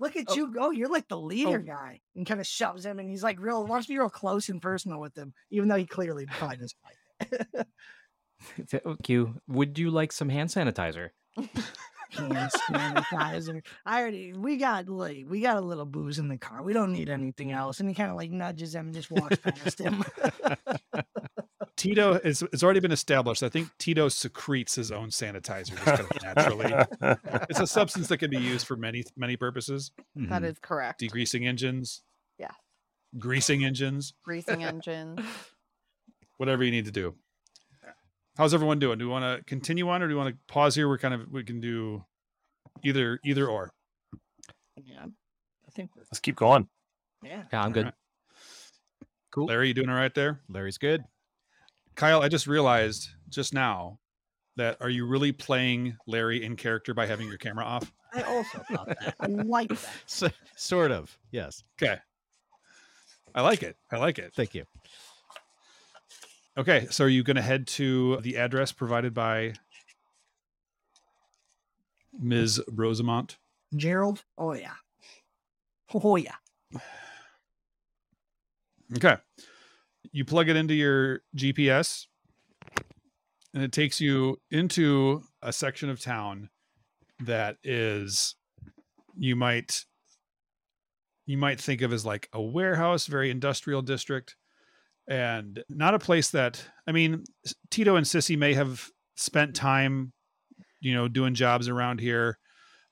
[0.00, 0.34] Look at Oh.
[0.34, 0.70] you go.
[0.70, 1.66] You're like the leader oh.
[1.66, 2.00] guy.
[2.16, 4.60] And kind of shoves him and he's like real, wants to be real close and
[4.60, 7.66] personal with him, even though he clearly probably doesn't like it.
[9.06, 9.34] You.
[9.34, 11.10] Oh, would you like some hand sanitizer?
[12.10, 13.64] Hand sanitizer.
[13.86, 16.62] I already, we got like, we got a little booze in the car.
[16.62, 17.80] We don't need anything else.
[17.80, 20.04] And he kind of like nudges him and just walks past him.
[21.84, 23.42] Tito is it's already been established.
[23.42, 26.74] I think Tito secretes his own sanitizer just kind of naturally.
[27.50, 29.90] It's a substance that can be used for many many purposes.
[30.16, 30.46] That Mhm.
[30.46, 31.00] is correct.
[31.00, 32.02] Degreasing engines.
[32.38, 32.50] Yeah.
[33.18, 34.14] Greasing engines.
[34.24, 35.20] Greasing engines.
[36.38, 37.14] Whatever you need to do.
[38.36, 38.98] How's everyone doing?
[38.98, 40.88] Do we want to continue on or do we want to pause here?
[40.88, 42.04] We're kind of we can do
[42.82, 43.72] either either or.
[44.76, 45.04] yeah.
[45.04, 46.68] I think, we're- Let's keep going.
[47.22, 47.44] yeah.
[47.52, 47.84] Yeah, I'm good.
[47.86, 47.94] Alright.
[49.32, 49.46] Cool.
[49.46, 50.40] Larry, you doing all right there?
[50.48, 51.04] Larry's good.
[51.94, 53.98] Kyle, I just realized just now
[54.56, 57.92] that are you really playing Larry in character by having your camera off?
[58.12, 59.14] I also thought that.
[59.20, 59.88] I like that.
[60.06, 61.16] So, sort of.
[61.30, 61.62] Yes.
[61.80, 61.98] Okay.
[63.34, 63.76] I like it.
[63.90, 64.32] I like it.
[64.34, 64.64] Thank you.
[66.56, 69.54] Okay, so are you going to head to the address provided by
[72.16, 72.62] Ms.
[72.70, 73.36] Rosamont?
[73.74, 74.22] Gerald?
[74.38, 74.74] Oh, yeah.
[75.92, 76.36] Oh, yeah.
[78.96, 79.16] Okay.
[80.14, 82.06] You plug it into your GPS,
[83.52, 86.50] and it takes you into a section of town
[87.18, 88.36] that is
[89.16, 89.84] you might
[91.26, 94.36] you might think of as like a warehouse, very industrial district,
[95.08, 97.24] and not a place that I mean,
[97.70, 100.12] Tito and Sissy may have spent time,
[100.80, 102.38] you know, doing jobs around here.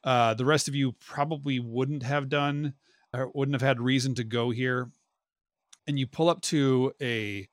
[0.02, 2.74] Uh, the rest of you probably wouldn't have done
[3.14, 4.90] or wouldn't have had reason to go here.
[5.86, 7.48] And you pull up to a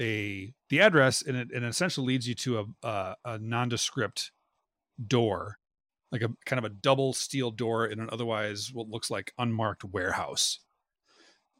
[0.00, 4.32] a the address, and it, and it essentially leads you to a a, a nondescript
[5.04, 5.58] door
[6.12, 9.82] like a kind of a double steel door in an otherwise what looks like unmarked
[9.82, 10.60] warehouse.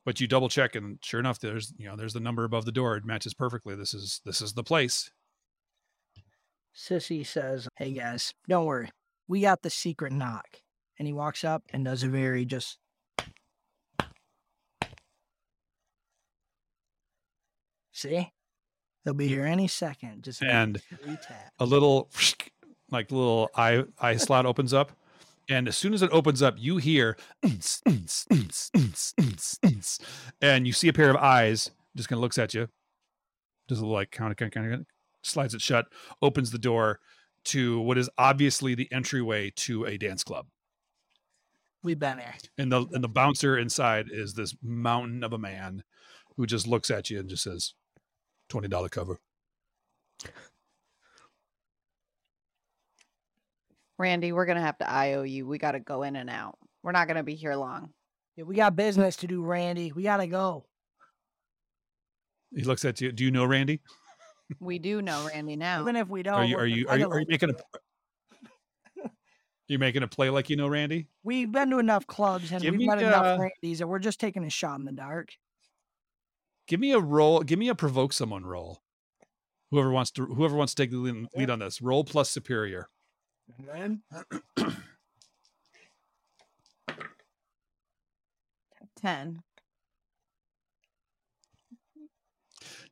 [0.05, 2.73] But you double check and sure enough there's you know there's the number above the
[2.73, 2.97] door.
[2.97, 3.75] It matches perfectly.
[3.75, 5.11] This is this is the place.
[6.75, 8.91] Sissy says, Hey guys, don't worry.
[9.27, 10.47] We got the secret knock.
[10.99, 12.79] And he walks up and does a very just
[18.03, 18.33] See?
[19.05, 20.25] They'll be here any second.
[20.25, 20.83] Just And
[21.61, 22.11] a little
[22.91, 24.91] like little eye eye slot opens up.
[25.49, 27.17] And as soon as it opens up, you hear
[30.41, 32.69] and you see a pair of eyes just kind of looks at you.
[33.69, 34.85] Does a little like kind of kind of
[35.23, 35.87] slides it shut,
[36.21, 36.99] opens the door
[37.45, 40.47] to what is obviously the entryway to a dance club.
[41.85, 42.35] We've been there.
[42.59, 45.85] And the and the bouncer inside is this mountain of a man
[46.37, 47.75] who just looks at you and just says,
[48.53, 49.19] twenty dollar cover.
[53.99, 55.47] Randy, we're gonna have to IO you.
[55.47, 56.59] We gotta go in and out.
[56.83, 57.95] We're not gonna be here long.
[58.37, 59.91] Yeah, we got business to do, Randy.
[59.93, 60.67] We gotta go.
[62.55, 63.11] He looks at you.
[63.11, 63.81] Do you know Randy?
[64.61, 65.81] We do know Randy now.
[65.81, 69.09] Even if we don't, are you we're you are you, are you making a
[69.69, 71.07] you making a play like you know Randy?
[71.23, 73.99] We've been to enough clubs and Give we've me, met enough uh, Randys that we're
[73.99, 75.31] just taking a shot in the dark.
[76.67, 77.41] Give me a roll.
[77.41, 78.83] Give me a provoke someone roll.
[79.71, 81.81] Whoever wants to whoever wants to take the lead, lead on this.
[81.83, 82.89] Roll plus superior.
[89.01, 89.43] Ten.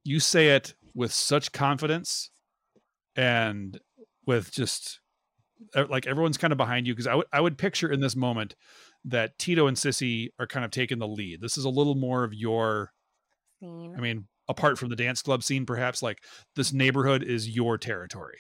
[0.03, 2.31] You say it with such confidence
[3.15, 3.79] and
[4.27, 5.01] with just
[5.89, 8.57] like everyone's kind of behind you because I would I would picture in this moment
[9.05, 11.41] that Tito and Sissy are kind of taking the lead.
[11.41, 12.93] This is a little more of your
[13.61, 13.95] Scene.
[13.97, 16.25] I mean, apart from the dance club scene, perhaps like
[16.57, 18.39] this neighborhood is your territory.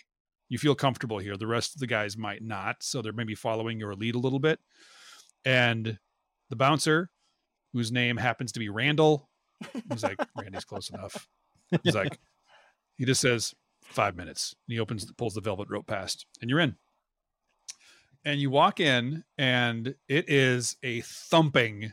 [0.49, 1.37] You feel comfortable here.
[1.37, 2.83] The rest of the guys might not.
[2.83, 4.59] So they're maybe following your lead a little bit.
[5.45, 5.99] And
[6.49, 7.11] the bouncer,
[7.73, 9.29] whose name happens to be Randall,
[9.91, 11.29] he's like, Randy's close enough.
[11.85, 12.19] He's like,
[12.97, 13.55] he just says,
[13.85, 14.55] five minutes.
[14.67, 16.77] And he opens, pulls the velvet rope past, and you're in.
[18.25, 21.93] And you walk in, and it is a thumping,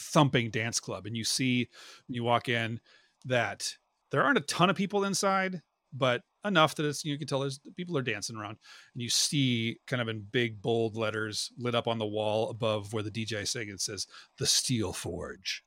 [0.00, 1.06] thumping dance club.
[1.06, 1.68] And you see
[2.06, 2.80] when you walk in
[3.24, 3.76] that
[4.10, 7.60] there aren't a ton of people inside, but enough that it's you can tell there's
[7.76, 8.58] people are dancing around.
[8.94, 12.92] And you see kind of in big bold letters lit up on the wall above
[12.92, 14.06] where the DJ is saying it says
[14.38, 15.62] the Steel Forge.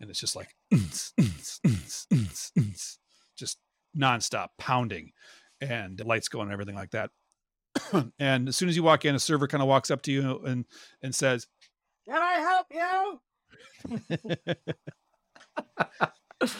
[0.00, 0.54] And it's just like
[3.36, 3.58] just
[3.96, 5.12] nonstop pounding
[5.60, 7.10] and lights going and everything like that.
[8.18, 10.40] and as soon as you walk in, a server kind of walks up to you
[10.44, 10.66] and
[11.02, 11.46] and says,
[12.08, 12.66] Can I help
[16.40, 16.48] you?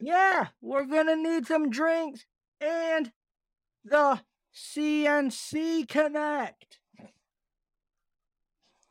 [0.00, 2.24] yeah, we're gonna need some drinks
[2.60, 3.12] and
[3.84, 4.20] the
[4.54, 6.78] CNC Connect.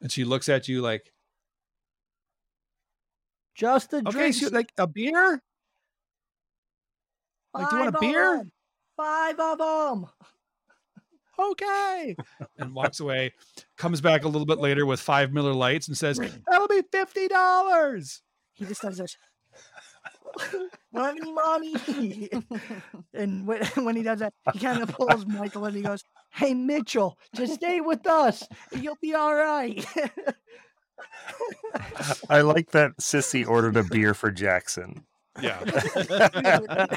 [0.02, 1.12] and she looks at you like,
[3.56, 4.40] Just the okay, drinks.
[4.42, 5.42] so like a beer?
[7.54, 8.48] like, do you want a beer?
[8.96, 10.06] Five of them.
[11.40, 12.16] Okay
[12.58, 13.34] and walks away
[13.78, 17.28] comes back a little bit later with five Miller Lites and says that'll be fifty
[17.28, 18.22] dollars
[18.54, 19.18] He just does this.
[20.94, 22.30] Mommy, mommy.
[23.14, 26.54] and when, when he does that, he kind of pulls Michael and he goes, Hey,
[26.54, 28.48] Mitchell, just stay with us.
[28.72, 29.84] You'll be all right.
[32.30, 35.06] I like that Sissy ordered a beer for Jackson.
[35.42, 35.60] Yeah.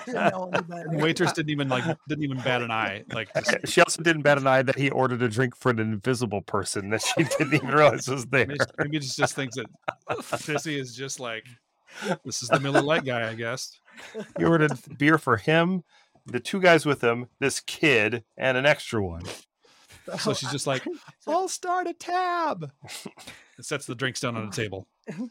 [0.09, 4.03] No the waitress didn't even like didn't even bat an eye like just, She also
[4.03, 7.25] didn't bat an eye that he ordered a drink for an invisible person that she
[7.25, 8.47] didn't even realize was there.
[8.47, 9.67] maybe maybe she just thinks that
[10.09, 11.45] sissy is just like
[12.25, 13.79] this is the Miller Lite guy i guess.
[14.39, 15.83] He ordered beer for him,
[16.25, 19.25] the two guys with him, this kid, and an extra one.
[20.19, 20.87] so she's just like
[21.27, 22.71] i'll start a tab.
[23.57, 24.89] And sets the drinks down on the table.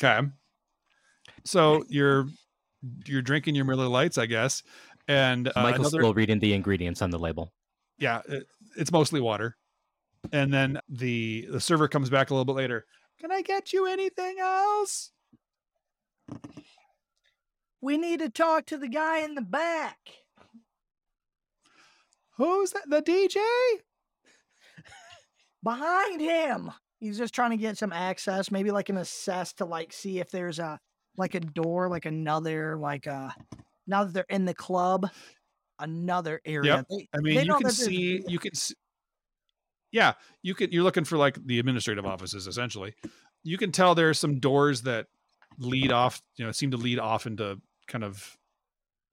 [0.00, 0.28] Okay
[1.44, 2.26] so you're
[3.06, 4.62] you're drinking your Miller Lites i guess
[5.08, 7.52] and uh, Michael's another still reading the ingredients on the label.
[7.98, 9.56] yeah it, it's mostly water
[10.32, 12.84] and then the the server comes back a little bit later
[13.20, 15.10] can i get you anything else
[17.80, 19.98] We need to talk to the guy in the back.
[22.36, 22.88] Who's that?
[22.88, 23.38] The DJ?
[25.62, 26.72] Behind him.
[26.98, 30.30] He's just trying to get some access, maybe like an assess to like see if
[30.30, 30.80] there's a
[31.18, 33.30] like a door, like another like uh
[33.86, 35.08] now that they're in the club,
[35.78, 36.76] another area.
[36.76, 36.86] Yep.
[36.90, 38.74] They- I mean, you can see, you can see,
[39.90, 40.12] yeah,
[40.42, 42.94] you can, you're looking for like the administrative offices essentially.
[43.42, 45.06] You can tell there are some doors that
[45.58, 48.36] lead off, you know, seem to lead off into kind of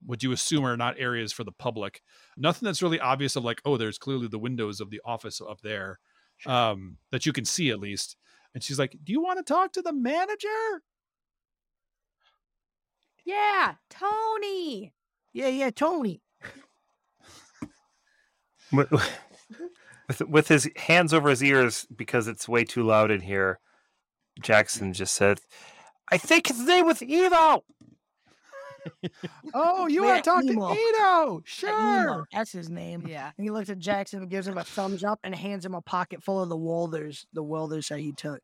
[0.04, 2.02] what you assume are not areas for the public.
[2.36, 5.60] Nothing that's really obvious of like, oh, there's clearly the windows of the office up
[5.62, 5.98] there
[6.44, 8.16] um, that you can see at least.
[8.54, 10.82] And she's like, Do you want to talk to the manager?
[13.26, 14.94] Yeah, Tony.
[15.34, 16.22] Yeah, yeah, Tony.
[18.72, 18.90] with,
[20.08, 23.58] with with his hands over his ears because it's way too loud in here.
[24.40, 25.40] Jackson just said,
[26.10, 27.62] "I think his name was Evo."
[29.52, 30.72] Oh, you Yeah, want to talk Emo.
[30.72, 30.78] to Ito?
[31.26, 32.28] Emo, Sure.
[32.32, 33.04] That's his name.
[33.08, 33.32] Yeah.
[33.36, 35.80] And he looks at Jackson and gives him a thumbs up and hands him a
[35.80, 38.42] pocket full of the Wilders, the Wilders that he took.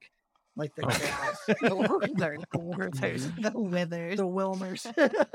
[0.56, 0.88] Like the oh.
[0.88, 1.38] gas.
[1.46, 2.42] The Werthers.
[2.52, 3.22] The Werthers.
[3.22, 3.42] Mm-hmm.
[3.42, 4.16] The Withers.
[4.18, 4.86] the Wilmers.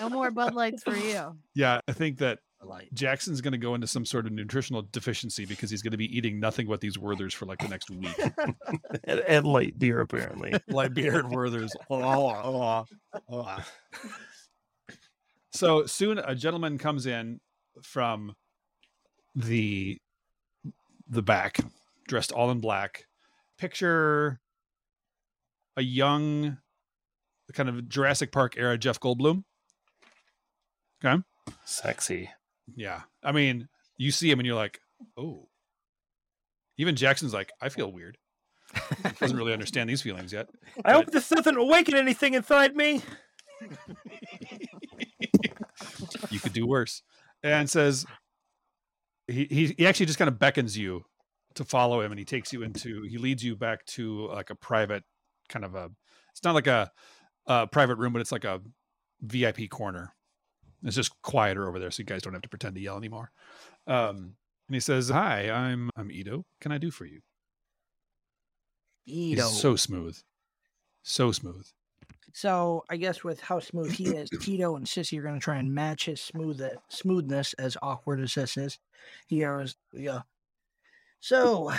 [0.00, 1.36] No more Bud Lights for you.
[1.54, 5.46] Yeah, I think that Like, Jackson's going to go into some sort of nutritional deficiency
[5.46, 8.18] because he's going to be eating nothing but these Werthers for like the next week.
[9.04, 10.54] and, and light beer apparently.
[10.68, 11.74] Like beard Werther's.
[11.88, 12.84] Oh, oh,
[13.30, 13.58] oh.
[15.52, 17.40] so soon a gentleman comes in
[17.82, 18.34] from
[19.34, 19.98] the
[21.08, 21.60] the back
[22.06, 23.04] dressed all in black.
[23.58, 24.40] Picture
[25.76, 26.58] a young
[27.52, 29.44] kind of jurassic park era jeff goldblum.
[31.04, 31.22] Okay?
[31.64, 32.30] Sexy.
[32.74, 33.02] yeah.
[33.22, 34.80] I mean you see him and you're like
[35.16, 35.48] oh.
[36.78, 38.18] Even jackson's like i feel weird.
[39.20, 40.48] Doesn't really understand these feelings yet
[40.84, 43.02] I hope this doesn't awaken anything inside me.
[46.30, 47.02] you could do worse.
[47.42, 48.04] And says
[49.28, 51.04] he, he he actually just kind of beckons you
[51.56, 54.54] to follow him and he takes you into he leads you back to like a
[54.54, 55.02] private
[55.48, 55.90] kind of a
[56.30, 56.90] it's not like a,
[57.46, 58.60] a private room but it's like a
[59.22, 60.14] vip corner
[60.82, 63.30] it's just quieter over there so you guys don't have to pretend to yell anymore
[63.86, 64.34] um
[64.68, 66.44] and he says hi i'm i'm Ito.
[66.60, 67.20] can i do for you
[69.06, 69.42] Ito.
[69.42, 70.16] he's so smooth
[71.02, 71.66] so smooth
[72.32, 75.56] So I guess with how smooth he is, Tito and Sissy are going to try
[75.56, 78.78] and match his smooth smoothness, as awkward as this is.
[79.26, 80.20] He goes, yeah.
[81.20, 81.72] So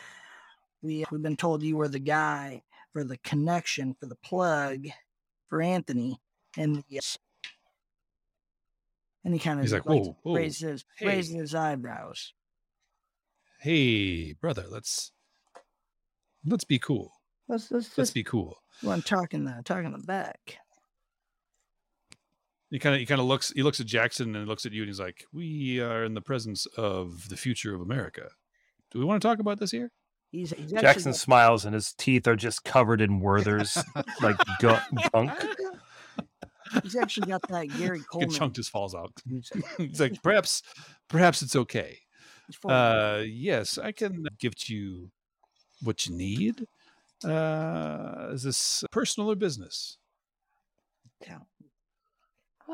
[0.82, 2.62] we we've been told you were the guy
[2.92, 4.86] for the connection for the plug
[5.48, 6.20] for Anthony,
[6.56, 7.18] and yes.
[7.44, 7.48] Uh,
[9.24, 12.32] and he kind of He's like, "Whoa, whoa, raises hey." raises his eyebrows.
[13.60, 15.12] hey brother let's
[16.44, 17.12] let's be cool
[17.48, 20.58] Let's let's let's just be cool Well, I'm talking the talking the back.
[22.70, 24.82] He kind of he kind of looks he looks at Jackson and looks at you
[24.82, 28.30] and he's like, "We are in the presence of the future of America.
[28.90, 29.90] Do we want to talk about this here?"
[30.32, 33.78] He's, he's Jackson got- smiles and his teeth are just covered in Werther's
[34.22, 34.76] like gu-
[35.12, 35.32] gunk.
[36.82, 38.30] He's actually got that Gary A Coleman.
[38.30, 39.12] chunk just falls out.
[39.28, 40.62] He's- He's like, "Perhaps,
[41.08, 42.00] perhaps it's okay.
[42.48, 45.10] he's full of- Uh, yes, I can give you
[45.82, 46.66] what you need.
[47.24, 49.96] Uh, is this personal or business?
[51.22, 51.46] talent.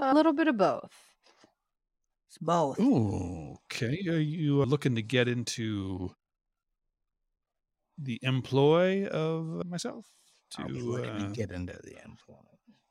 [0.01, 0.91] A little bit of both.
[2.33, 2.81] It's both.
[2.81, 3.99] Ooh, okay.
[4.09, 6.15] Are you looking to get into
[7.99, 10.07] the employ of myself
[10.57, 12.37] I'll be to looking to uh, get into the employ.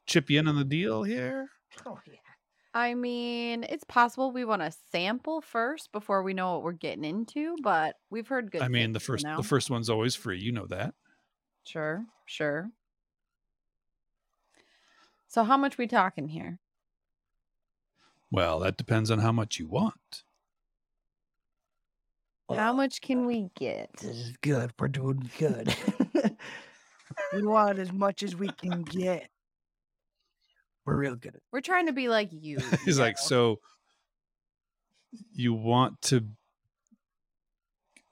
[0.05, 1.47] chip you in on the deal here?
[1.87, 2.19] Oh, yeah.
[2.75, 7.03] I mean, it's possible we want to sample first before we know what we're getting
[7.03, 8.61] into, but we've heard good.
[8.61, 9.37] I mean, the things, you first know?
[9.37, 10.39] the first one's always free.
[10.39, 10.93] You know that.
[11.63, 12.69] Sure, sure.
[15.27, 16.59] So, how much we talking here?
[18.31, 20.23] Well, that depends on how much you want.
[22.49, 23.89] How much can we get?
[23.93, 24.71] This is good.
[24.79, 25.73] We're doing good.
[27.33, 29.29] we want as much as we can get.
[30.85, 31.35] We're real good.
[31.35, 32.57] at We're trying to be like you.
[32.85, 33.27] He's like, Ito.
[33.27, 33.59] so
[35.33, 36.25] you want to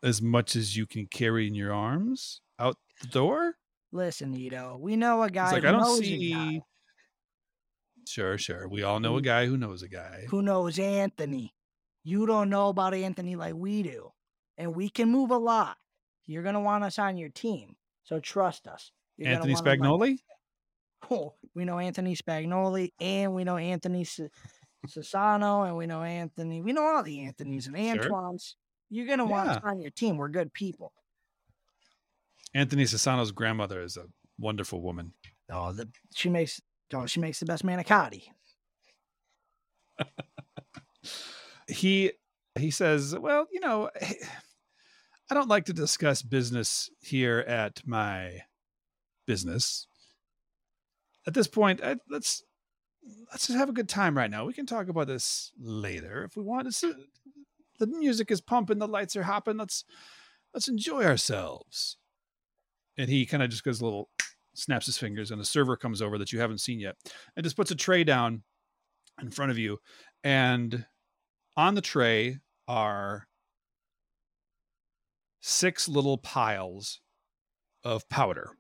[0.03, 3.55] as much as you can carry in your arms out the door?
[3.91, 6.61] Listen, Ito, we know a guy He's like, who I don't knows see.
[8.09, 8.67] Sure, sure.
[8.67, 9.25] We all know a mm.
[9.25, 10.25] guy who knows a guy.
[10.29, 11.53] who knows Anthony.
[12.03, 14.09] You don't know about Anthony like we do.
[14.57, 15.77] And we can move a lot.
[16.25, 17.75] You're going to want us on your team.
[18.03, 18.91] So trust us.
[19.17, 20.17] You're Anthony Spagnoli?
[21.09, 24.19] Oh, we know Anthony Spagnoli and we know Anthony S-
[24.85, 26.61] Sassano and we know Anthony.
[26.61, 28.03] We know all the Anthonys and Sure.
[28.03, 28.57] Antoines.
[28.89, 30.17] You're going to want us on your team.
[30.17, 30.91] We're good people.
[32.53, 34.07] Anthony Sassano's grandmother is a
[34.37, 35.13] wonderful woman.
[35.49, 36.59] Oh, the she makes
[36.93, 38.23] oh, she makes the best manicotti.
[41.67, 42.11] he
[42.57, 43.89] he says, "Well, you know,
[45.29, 48.41] I don't like to discuss business here at my
[49.27, 49.87] business.
[51.27, 52.43] At this point, I, let's
[53.31, 54.45] let's just have a good time right now.
[54.45, 56.67] We can talk about this later if we want.
[56.67, 56.83] It's,
[57.79, 59.57] the music is pumping, the lights are hopping.
[59.57, 59.85] Let's
[60.53, 61.97] let's enjoy ourselves."
[62.97, 64.09] And he kind of just goes a little
[64.59, 66.95] snaps his fingers, and a server comes over that you haven't seen yet,
[67.35, 68.43] and just puts a tray down
[69.21, 69.79] in front of you,
[70.23, 70.85] and
[71.57, 72.37] on the tray
[72.67, 73.27] are
[75.41, 77.01] six little piles
[77.83, 78.51] of powder.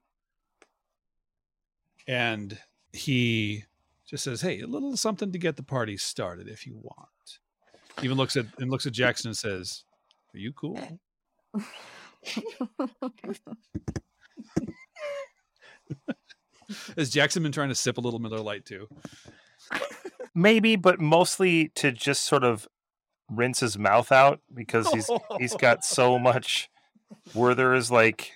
[2.07, 2.57] And
[2.91, 3.65] he
[4.07, 7.39] just says, "Hey, a little something to get the party started if you want."
[8.01, 9.83] Even looks at and looks at Jackson and says,
[10.33, 10.99] "Are you cool?"
[16.97, 18.87] Has Jackson been trying to sip a little Miller Lite too?
[20.35, 22.67] Maybe, but mostly to just sort of
[23.29, 25.09] rinse his mouth out because he's
[25.39, 26.69] he's got so much
[27.33, 28.33] Werther's like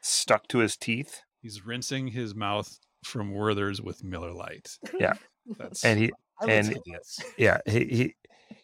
[0.00, 1.22] stuck to his teeth.
[1.42, 4.78] He's rinsing his mouth from Werther's with Miller Lite.
[4.98, 5.14] Yeah.
[5.58, 6.12] That's And he
[6.46, 7.20] And- yes.
[7.36, 8.14] yeah, he he,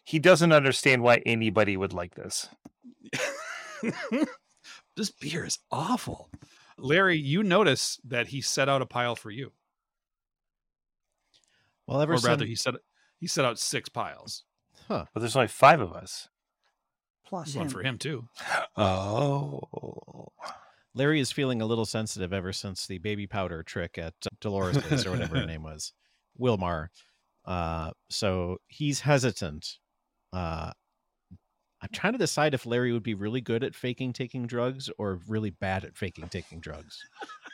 [0.03, 2.49] he doesn't understand why anybody would like this.
[4.95, 6.29] this beer is awful.
[6.77, 9.51] Larry, you notice that he set out a pile for you.
[11.87, 12.75] Well, ever or since rather he set
[13.19, 14.43] he set out six piles.
[14.87, 15.05] Huh.
[15.13, 16.29] But there's only five of us.
[17.25, 17.71] Plus There's one him.
[17.71, 18.27] for him too.
[18.77, 20.27] Oh.
[20.93, 25.05] Larry is feeling a little sensitive ever since the baby powder trick at Dolores Place
[25.05, 25.91] or whatever her name was,
[26.39, 26.87] Wilmar.
[27.45, 29.77] Uh, so he's hesitant.
[30.31, 30.71] Uh,
[31.85, 35.19] I'm trying to decide if Larry would be really good at faking taking drugs or
[35.27, 36.97] really bad at faking taking drugs,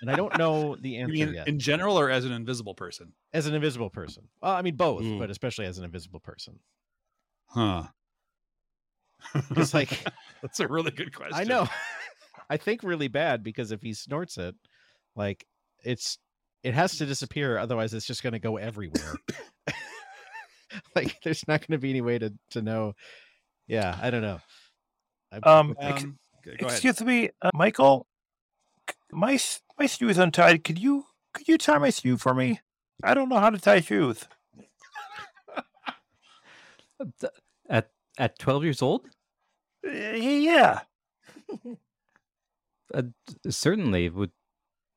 [0.02, 1.48] and I don't know the You answer mean yet.
[1.48, 3.14] in general or as an invisible person?
[3.34, 5.20] as an invisible person, well, I mean both, Mm.
[5.20, 6.60] but especially as an invisible person.
[7.48, 7.84] Huh.
[9.52, 9.90] It's like
[10.42, 11.36] That's a really good question.
[11.40, 11.68] I know.
[12.50, 14.56] I think really bad because if he snorts it,
[15.16, 15.46] like
[15.84, 16.18] it's
[16.64, 19.16] it has to disappear, otherwise it's just going to go everywhere.
[20.96, 22.94] like there's not going to be any way to to know.
[23.72, 24.40] Yeah, I don't know.
[25.32, 26.72] I, Um, Um, okay, go ahead.
[26.72, 28.06] excuse me, uh, Michael.
[29.14, 29.40] My
[29.80, 30.64] my shoe is untied.
[30.66, 32.60] Could you could you tie my shoe for me?
[33.04, 34.26] I don't know how to tie shoes.
[37.70, 39.08] At at twelve years old,
[39.88, 40.82] Uh, yeah.
[42.94, 43.02] uh,
[43.50, 44.10] certainly.
[44.10, 44.32] Would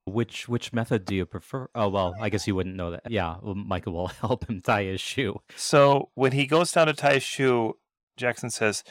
[0.04, 1.68] which which method do you prefer?
[1.74, 3.10] Oh well, I guess you wouldn't know that.
[3.10, 5.40] Yeah, well, Michael will help him tie his shoe.
[5.56, 7.78] So when he goes down to tie his shoe,
[8.16, 8.84] Jackson says,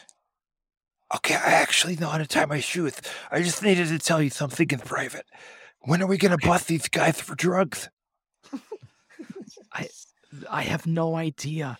[1.16, 3.00] "Okay, I actually know how to tie my shoes.
[3.32, 5.26] I just needed to tell you something in private.
[5.80, 7.90] When are we gonna bust these guys for drugs?"
[9.74, 9.90] I
[10.50, 11.78] I have no idea.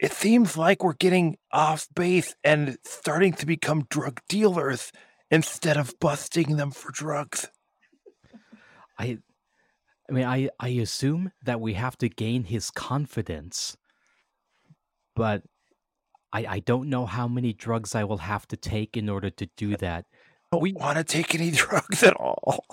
[0.00, 4.92] It seems like we're getting off base and starting to become drug dealers
[5.30, 7.48] instead of busting them for drugs.
[8.98, 9.18] I
[10.08, 13.76] I mean I I assume that we have to gain his confidence.
[15.14, 15.42] But
[16.32, 19.46] I I don't know how many drugs I will have to take in order to
[19.56, 20.06] do that.
[20.52, 22.64] Don't We- want to take any drugs at all.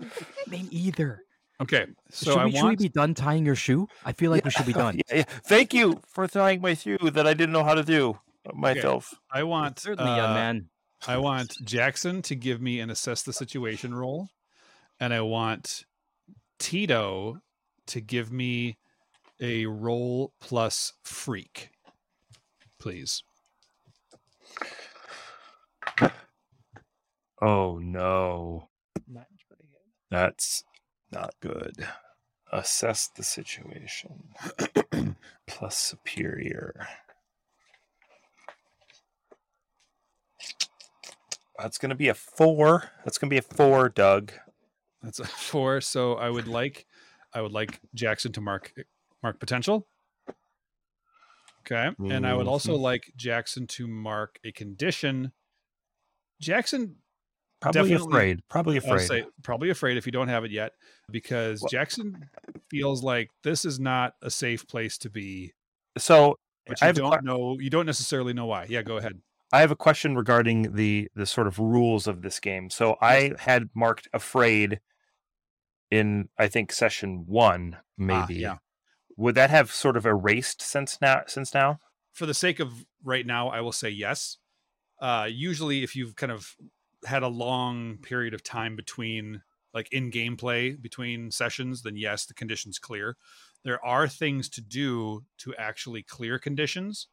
[0.48, 1.22] Me either.
[1.60, 3.86] Okay, so should, I we, should we be done tying your shoe?
[4.04, 4.96] I feel like we should be done.
[5.08, 5.24] Yeah, yeah.
[5.46, 8.18] Thank you for tying my shoe that I didn't know how to do
[8.52, 9.14] myself.
[9.30, 10.68] I want Certainly, young uh, man.
[11.06, 14.28] I want Jackson to give me an assess the situation roll,
[14.98, 15.84] and I want
[16.58, 17.38] Tito
[17.88, 18.78] to give me
[19.40, 21.70] a roll plus freak,
[22.82, 23.22] please.
[27.40, 28.68] Oh no,
[29.08, 29.80] Mine's pretty good.
[30.10, 30.64] that's
[31.12, 31.86] not good.
[32.52, 34.34] Assess the situation.
[35.46, 36.88] Plus superior.
[41.58, 42.90] That's going to be a four.
[43.04, 44.32] That's going to be a four, Doug.
[45.02, 45.80] That's a four.
[45.80, 46.86] So I would like,
[47.32, 48.72] I would like Jackson to mark
[49.22, 49.86] mark potential.
[51.70, 52.82] Okay, and I would also mm-hmm.
[52.82, 55.32] like Jackson to mark a condition.
[56.40, 56.96] Jackson
[57.62, 58.40] Probably afraid.
[58.48, 59.06] Probably afraid.
[59.06, 60.72] say probably afraid if you don't have it yet,
[61.10, 62.28] because Well- Jackson
[62.68, 65.52] feels like this is not a safe place to be.
[65.96, 67.58] so But I don't know.
[67.60, 68.66] You don't necessarily know why.
[68.68, 69.20] Yeah, go ahead.
[69.52, 72.68] I have a question regarding the the sort of rules of this game.
[72.68, 74.80] So I had marked afraid
[75.90, 78.40] in I think session one, ah, maybe.
[78.40, 78.56] yeah.
[79.22, 81.22] Would that have sort of erased since now?
[81.28, 81.78] Since now?
[82.10, 84.38] For the sake of right now, I will say yes.
[85.00, 86.56] Uh, usually, if you've kind of
[87.06, 89.42] had a long period of time between
[89.72, 93.16] like in gameplay between sessions, then yes, the conditions clear.
[93.62, 97.06] There are things to do to actually clear conditions.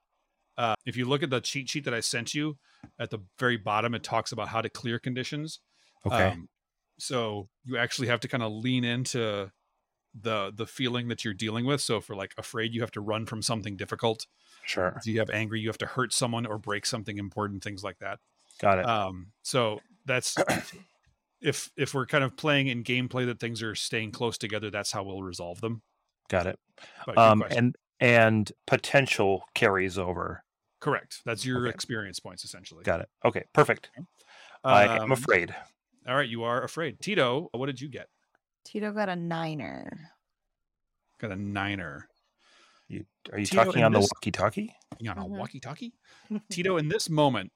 [0.57, 2.57] Uh, if you look at the cheat sheet that I sent you
[2.99, 5.59] at the very bottom, it talks about how to clear conditions.
[6.07, 6.29] Okay.
[6.29, 6.49] Um,
[6.97, 9.51] so you actually have to kind of lean into
[10.13, 11.81] the the feeling that you're dealing with.
[11.81, 14.27] So for like afraid, you have to run from something difficult.
[14.65, 14.93] sure.
[14.97, 17.99] If you have angry, you have to hurt someone or break something important, things like
[17.99, 18.19] that.
[18.59, 18.85] Got it.
[18.85, 20.35] Um, so that's
[21.41, 24.91] if if we're kind of playing in gameplay that things are staying close together, that's
[24.91, 25.81] how we'll resolve them.
[26.27, 26.59] Got it.
[27.17, 30.43] Um, and and potential carries over.
[30.79, 31.21] correct.
[31.25, 31.73] That's your Okay.
[31.75, 32.83] experience points essentially.
[32.83, 33.09] Got it.
[33.25, 33.43] Okay.
[33.53, 33.89] Perfect.
[34.63, 35.55] I am Um, afraid.
[36.07, 36.99] All right, you are afraid.
[37.01, 38.07] Tito, what did you get?
[38.69, 40.11] Tito got a niner.
[41.19, 42.07] Got a niner.
[42.87, 43.03] You,
[43.33, 44.71] are you Tito, talking in on the walkie-talkie?
[44.99, 45.37] You on a Mhm.
[45.37, 45.93] walkie-talkie?
[46.51, 47.51] Tito, in this moment,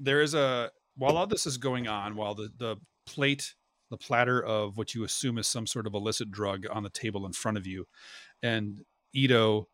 [0.00, 3.54] there is a while all this is going on, while the the plate,
[3.90, 7.24] the platter of what you assume is some sort of illicit drug on the table
[7.24, 7.86] in front of you,
[8.42, 9.68] and Ito,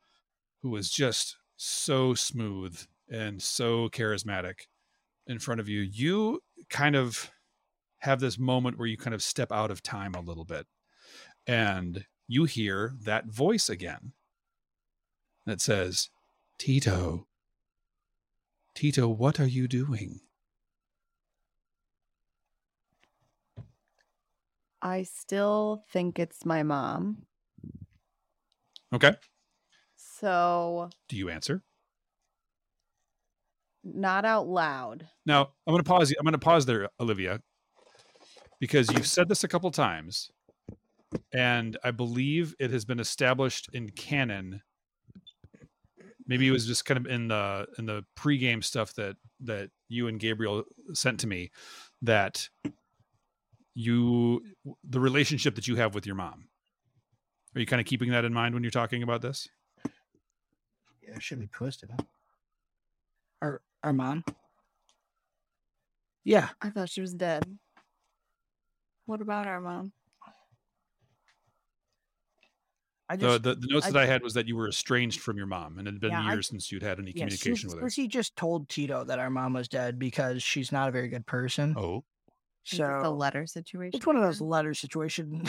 [0.61, 2.79] who is just so smooth
[3.09, 4.67] and so charismatic
[5.27, 7.31] in front of you, you kind of
[8.03, 10.67] have this moment where you kind of step out of time a little bit,
[11.47, 14.13] and you hear that voice again
[15.47, 16.11] that says,
[16.59, 17.29] Tito,
[18.75, 20.21] Tito, what are you doing?
[24.81, 27.27] I still think it's my mom.
[28.93, 29.15] Okay.
[29.95, 31.63] So Do you answer?
[33.85, 35.09] not out loud.
[35.27, 36.13] Now, I'm going to pause.
[36.19, 37.41] I'm going to pause there, Olivia,
[38.63, 40.31] because you've said this a couple times,
[41.35, 44.63] and I believe it has been established in canon.
[46.29, 50.07] Maybe it was just kind of in the in the pregame stuff that that you
[50.07, 50.63] and Gabriel
[50.95, 51.51] sent to me
[52.03, 52.49] that
[53.75, 54.45] you
[54.89, 56.45] the relationship that you have with your mom.
[57.57, 59.49] Are you kind of keeping that in mind when you're talking about this?
[61.03, 61.91] Yeah, it should be twisted.
[61.91, 62.05] Huh?
[63.43, 64.25] Our our mom.
[66.23, 67.59] Yeah, I thought she was dead.
[69.07, 69.93] What about our mom?
[73.09, 75.21] I The, just the, the notes I- that I had was that you were estranged
[75.21, 77.25] from your mom, and it had been Yeah, I- years since you'd had any yeah,
[77.25, 77.91] communication Susie, with her.
[77.91, 81.27] Susie just told Tito that our mom was dead because she's not a very good
[81.27, 81.75] person.
[81.77, 82.05] Oh,
[82.65, 83.91] Is it the letter situation.
[83.97, 85.45] it's one of those letter situation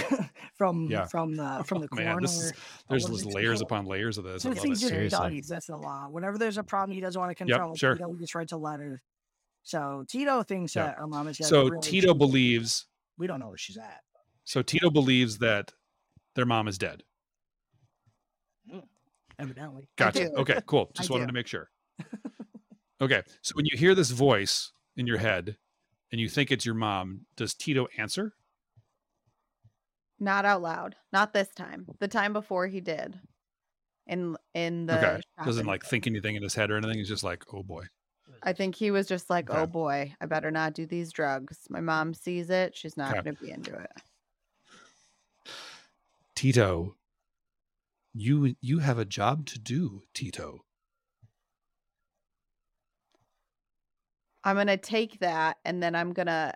[0.58, 1.06] from Yeah.
[1.06, 2.14] from the oh, from the Oh, coroner.
[2.16, 2.54] man, this is
[2.90, 3.72] there's what just is it layers called?
[3.72, 4.46] upon layers of this.
[4.46, 4.68] I love it.
[4.70, 5.44] just Seriously.
[5.48, 6.08] That's the law.
[6.10, 7.96] Whenever there's a problem he doesn't want to control, sure.
[7.96, 9.02] Tito just writes a letter.
[9.62, 10.88] So Tito thinks Yeah.
[10.88, 11.48] that our mom is dead.
[11.48, 12.88] So really Tito she- believes.
[13.18, 14.02] We don't know where she's at.
[14.44, 15.72] So Tito believes that
[16.36, 17.04] their mom is dead.
[18.70, 18.80] Hmm.
[19.40, 20.32] Evidently, Gotcha.
[20.34, 20.92] Okay, cool.
[20.98, 21.28] I Just wanted do.
[21.28, 21.70] to make sure.
[23.02, 25.58] Okay, so when you hear this voice in your head
[26.14, 28.34] and you think it's your mom, does Tito answer?
[30.22, 30.96] Not out loud.
[31.12, 31.86] Not this time.
[32.00, 33.20] The time before he did.
[34.08, 36.98] In in the okay, doesn't like think anything in his head or anything.
[36.98, 37.84] He's just like, oh boy.
[38.44, 39.62] I think he was just like, oh Okay.
[39.64, 43.24] "Oh boy, I better not do these drugs." My mom sees it; she's not Okay.
[43.24, 43.92] going to be into it.
[46.36, 46.96] Tito,
[48.14, 50.66] you you have a job to do, Tito.
[54.44, 56.54] I'm going to take that, and then I'm going to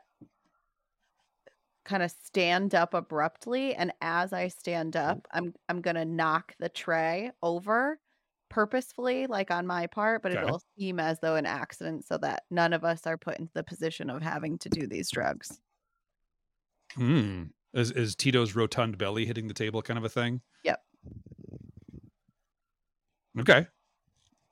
[1.86, 3.74] kind of stand up abruptly.
[3.76, 5.22] And as I stand oh.
[5.22, 8.00] up, I'm I'm going to knock the tray over
[8.50, 10.42] purposefully, like on my part, but Okay.
[10.42, 13.64] it'll seem as though an accident, so that none of us are put into the
[13.64, 15.60] position of having to do these drugs.
[16.96, 17.44] Hmm.
[17.74, 20.42] Is is Tito's rotund belly hitting the table kind of a thing?
[20.64, 20.82] Yep.
[23.40, 23.68] Okay.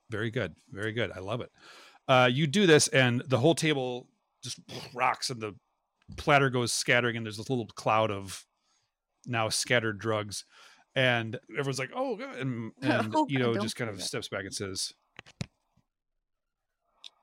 [0.09, 0.55] Very good.
[0.69, 1.11] Very good.
[1.11, 1.51] I love it.
[2.07, 4.07] Uh, you do this, and the whole table
[4.43, 4.59] just
[4.93, 5.55] rocks, and the
[6.17, 8.45] platter goes scattering, and there's this little cloud of
[9.25, 10.45] now scattered drugs,
[10.95, 14.03] and everyone's like, "Oh," God," and and Oh, you know just kind of that.
[14.03, 14.93] steps back and says,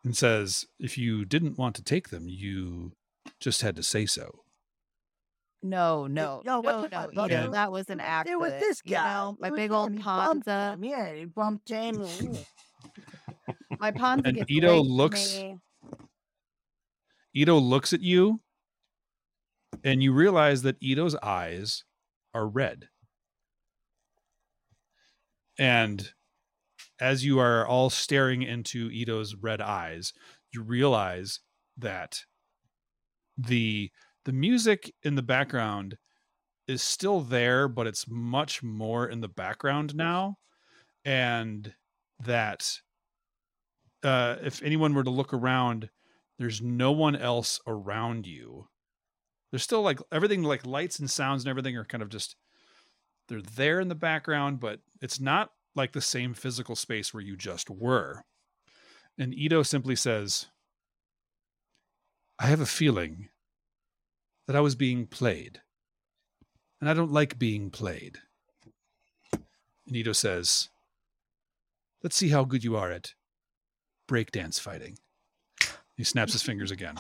[0.05, 2.93] and says, "If you didn't want to take them, you
[3.41, 4.41] just had to say so."
[5.64, 7.53] No, no, yo, no, no, the fuck, no, dude?
[7.53, 8.41] that was an There accident.
[8.41, 9.12] with this you guy.
[9.14, 10.77] know, my It big old he Ponza.
[10.83, 12.05] Yeah, he bumped him.
[13.79, 15.41] My Ponza And gets Ito looks-
[17.35, 18.41] Ito looks at you,
[19.85, 21.85] and you realize that Ito's eyes
[22.35, 22.89] are red.
[25.62, 26.12] And
[27.00, 30.12] as you are all staring into Ito's red eyes,
[30.52, 31.40] you realize
[31.78, 32.24] that
[33.36, 33.90] the
[34.24, 35.96] the music in the background
[36.68, 40.38] is still there, but it's much more in the background now.
[41.04, 41.74] And
[42.20, 42.80] that
[44.02, 45.90] uh, if anyone were to look around,
[46.38, 48.68] there's no one else around you
[49.50, 52.36] There's still like everything, like lights and sounds and everything are kind of just
[53.29, 57.37] they're there in the background, but it's not like the same physical space where you
[57.37, 58.25] just were.
[59.18, 60.47] And Ito simply says,
[62.39, 63.29] I have a feeling
[64.47, 65.61] that I was being played.
[66.81, 68.18] And I don't like being played.
[69.33, 70.68] And Ito says,
[72.03, 73.14] Let's see how good you are at
[74.09, 74.99] breakdance fighting.
[75.97, 76.97] He snaps his fingers again.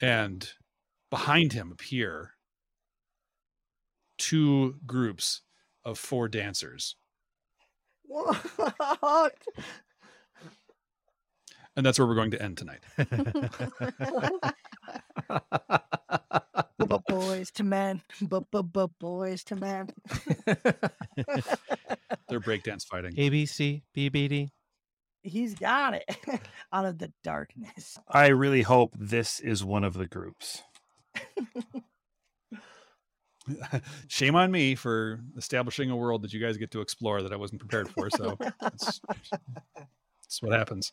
[0.00, 0.48] And
[1.10, 2.34] behind him appear
[4.22, 5.42] two groups
[5.84, 6.96] of four dancers.
[8.04, 9.32] What?
[11.74, 12.80] And that's where we're going to end tonight.
[16.78, 19.88] But Boyz II Men, but but but Boyz II Men.
[22.28, 23.14] They're breakdance fighting.
[23.16, 24.50] A B C B B D.
[25.22, 26.04] He's got it
[26.72, 27.98] out of the darkness.
[28.08, 30.62] I really hope this is one of the groups.
[34.08, 37.36] Shame on me for establishing a world that you guys get to explore that I
[37.36, 38.10] wasn't prepared for.
[38.10, 39.00] So that's,
[40.22, 40.92] that's what happens.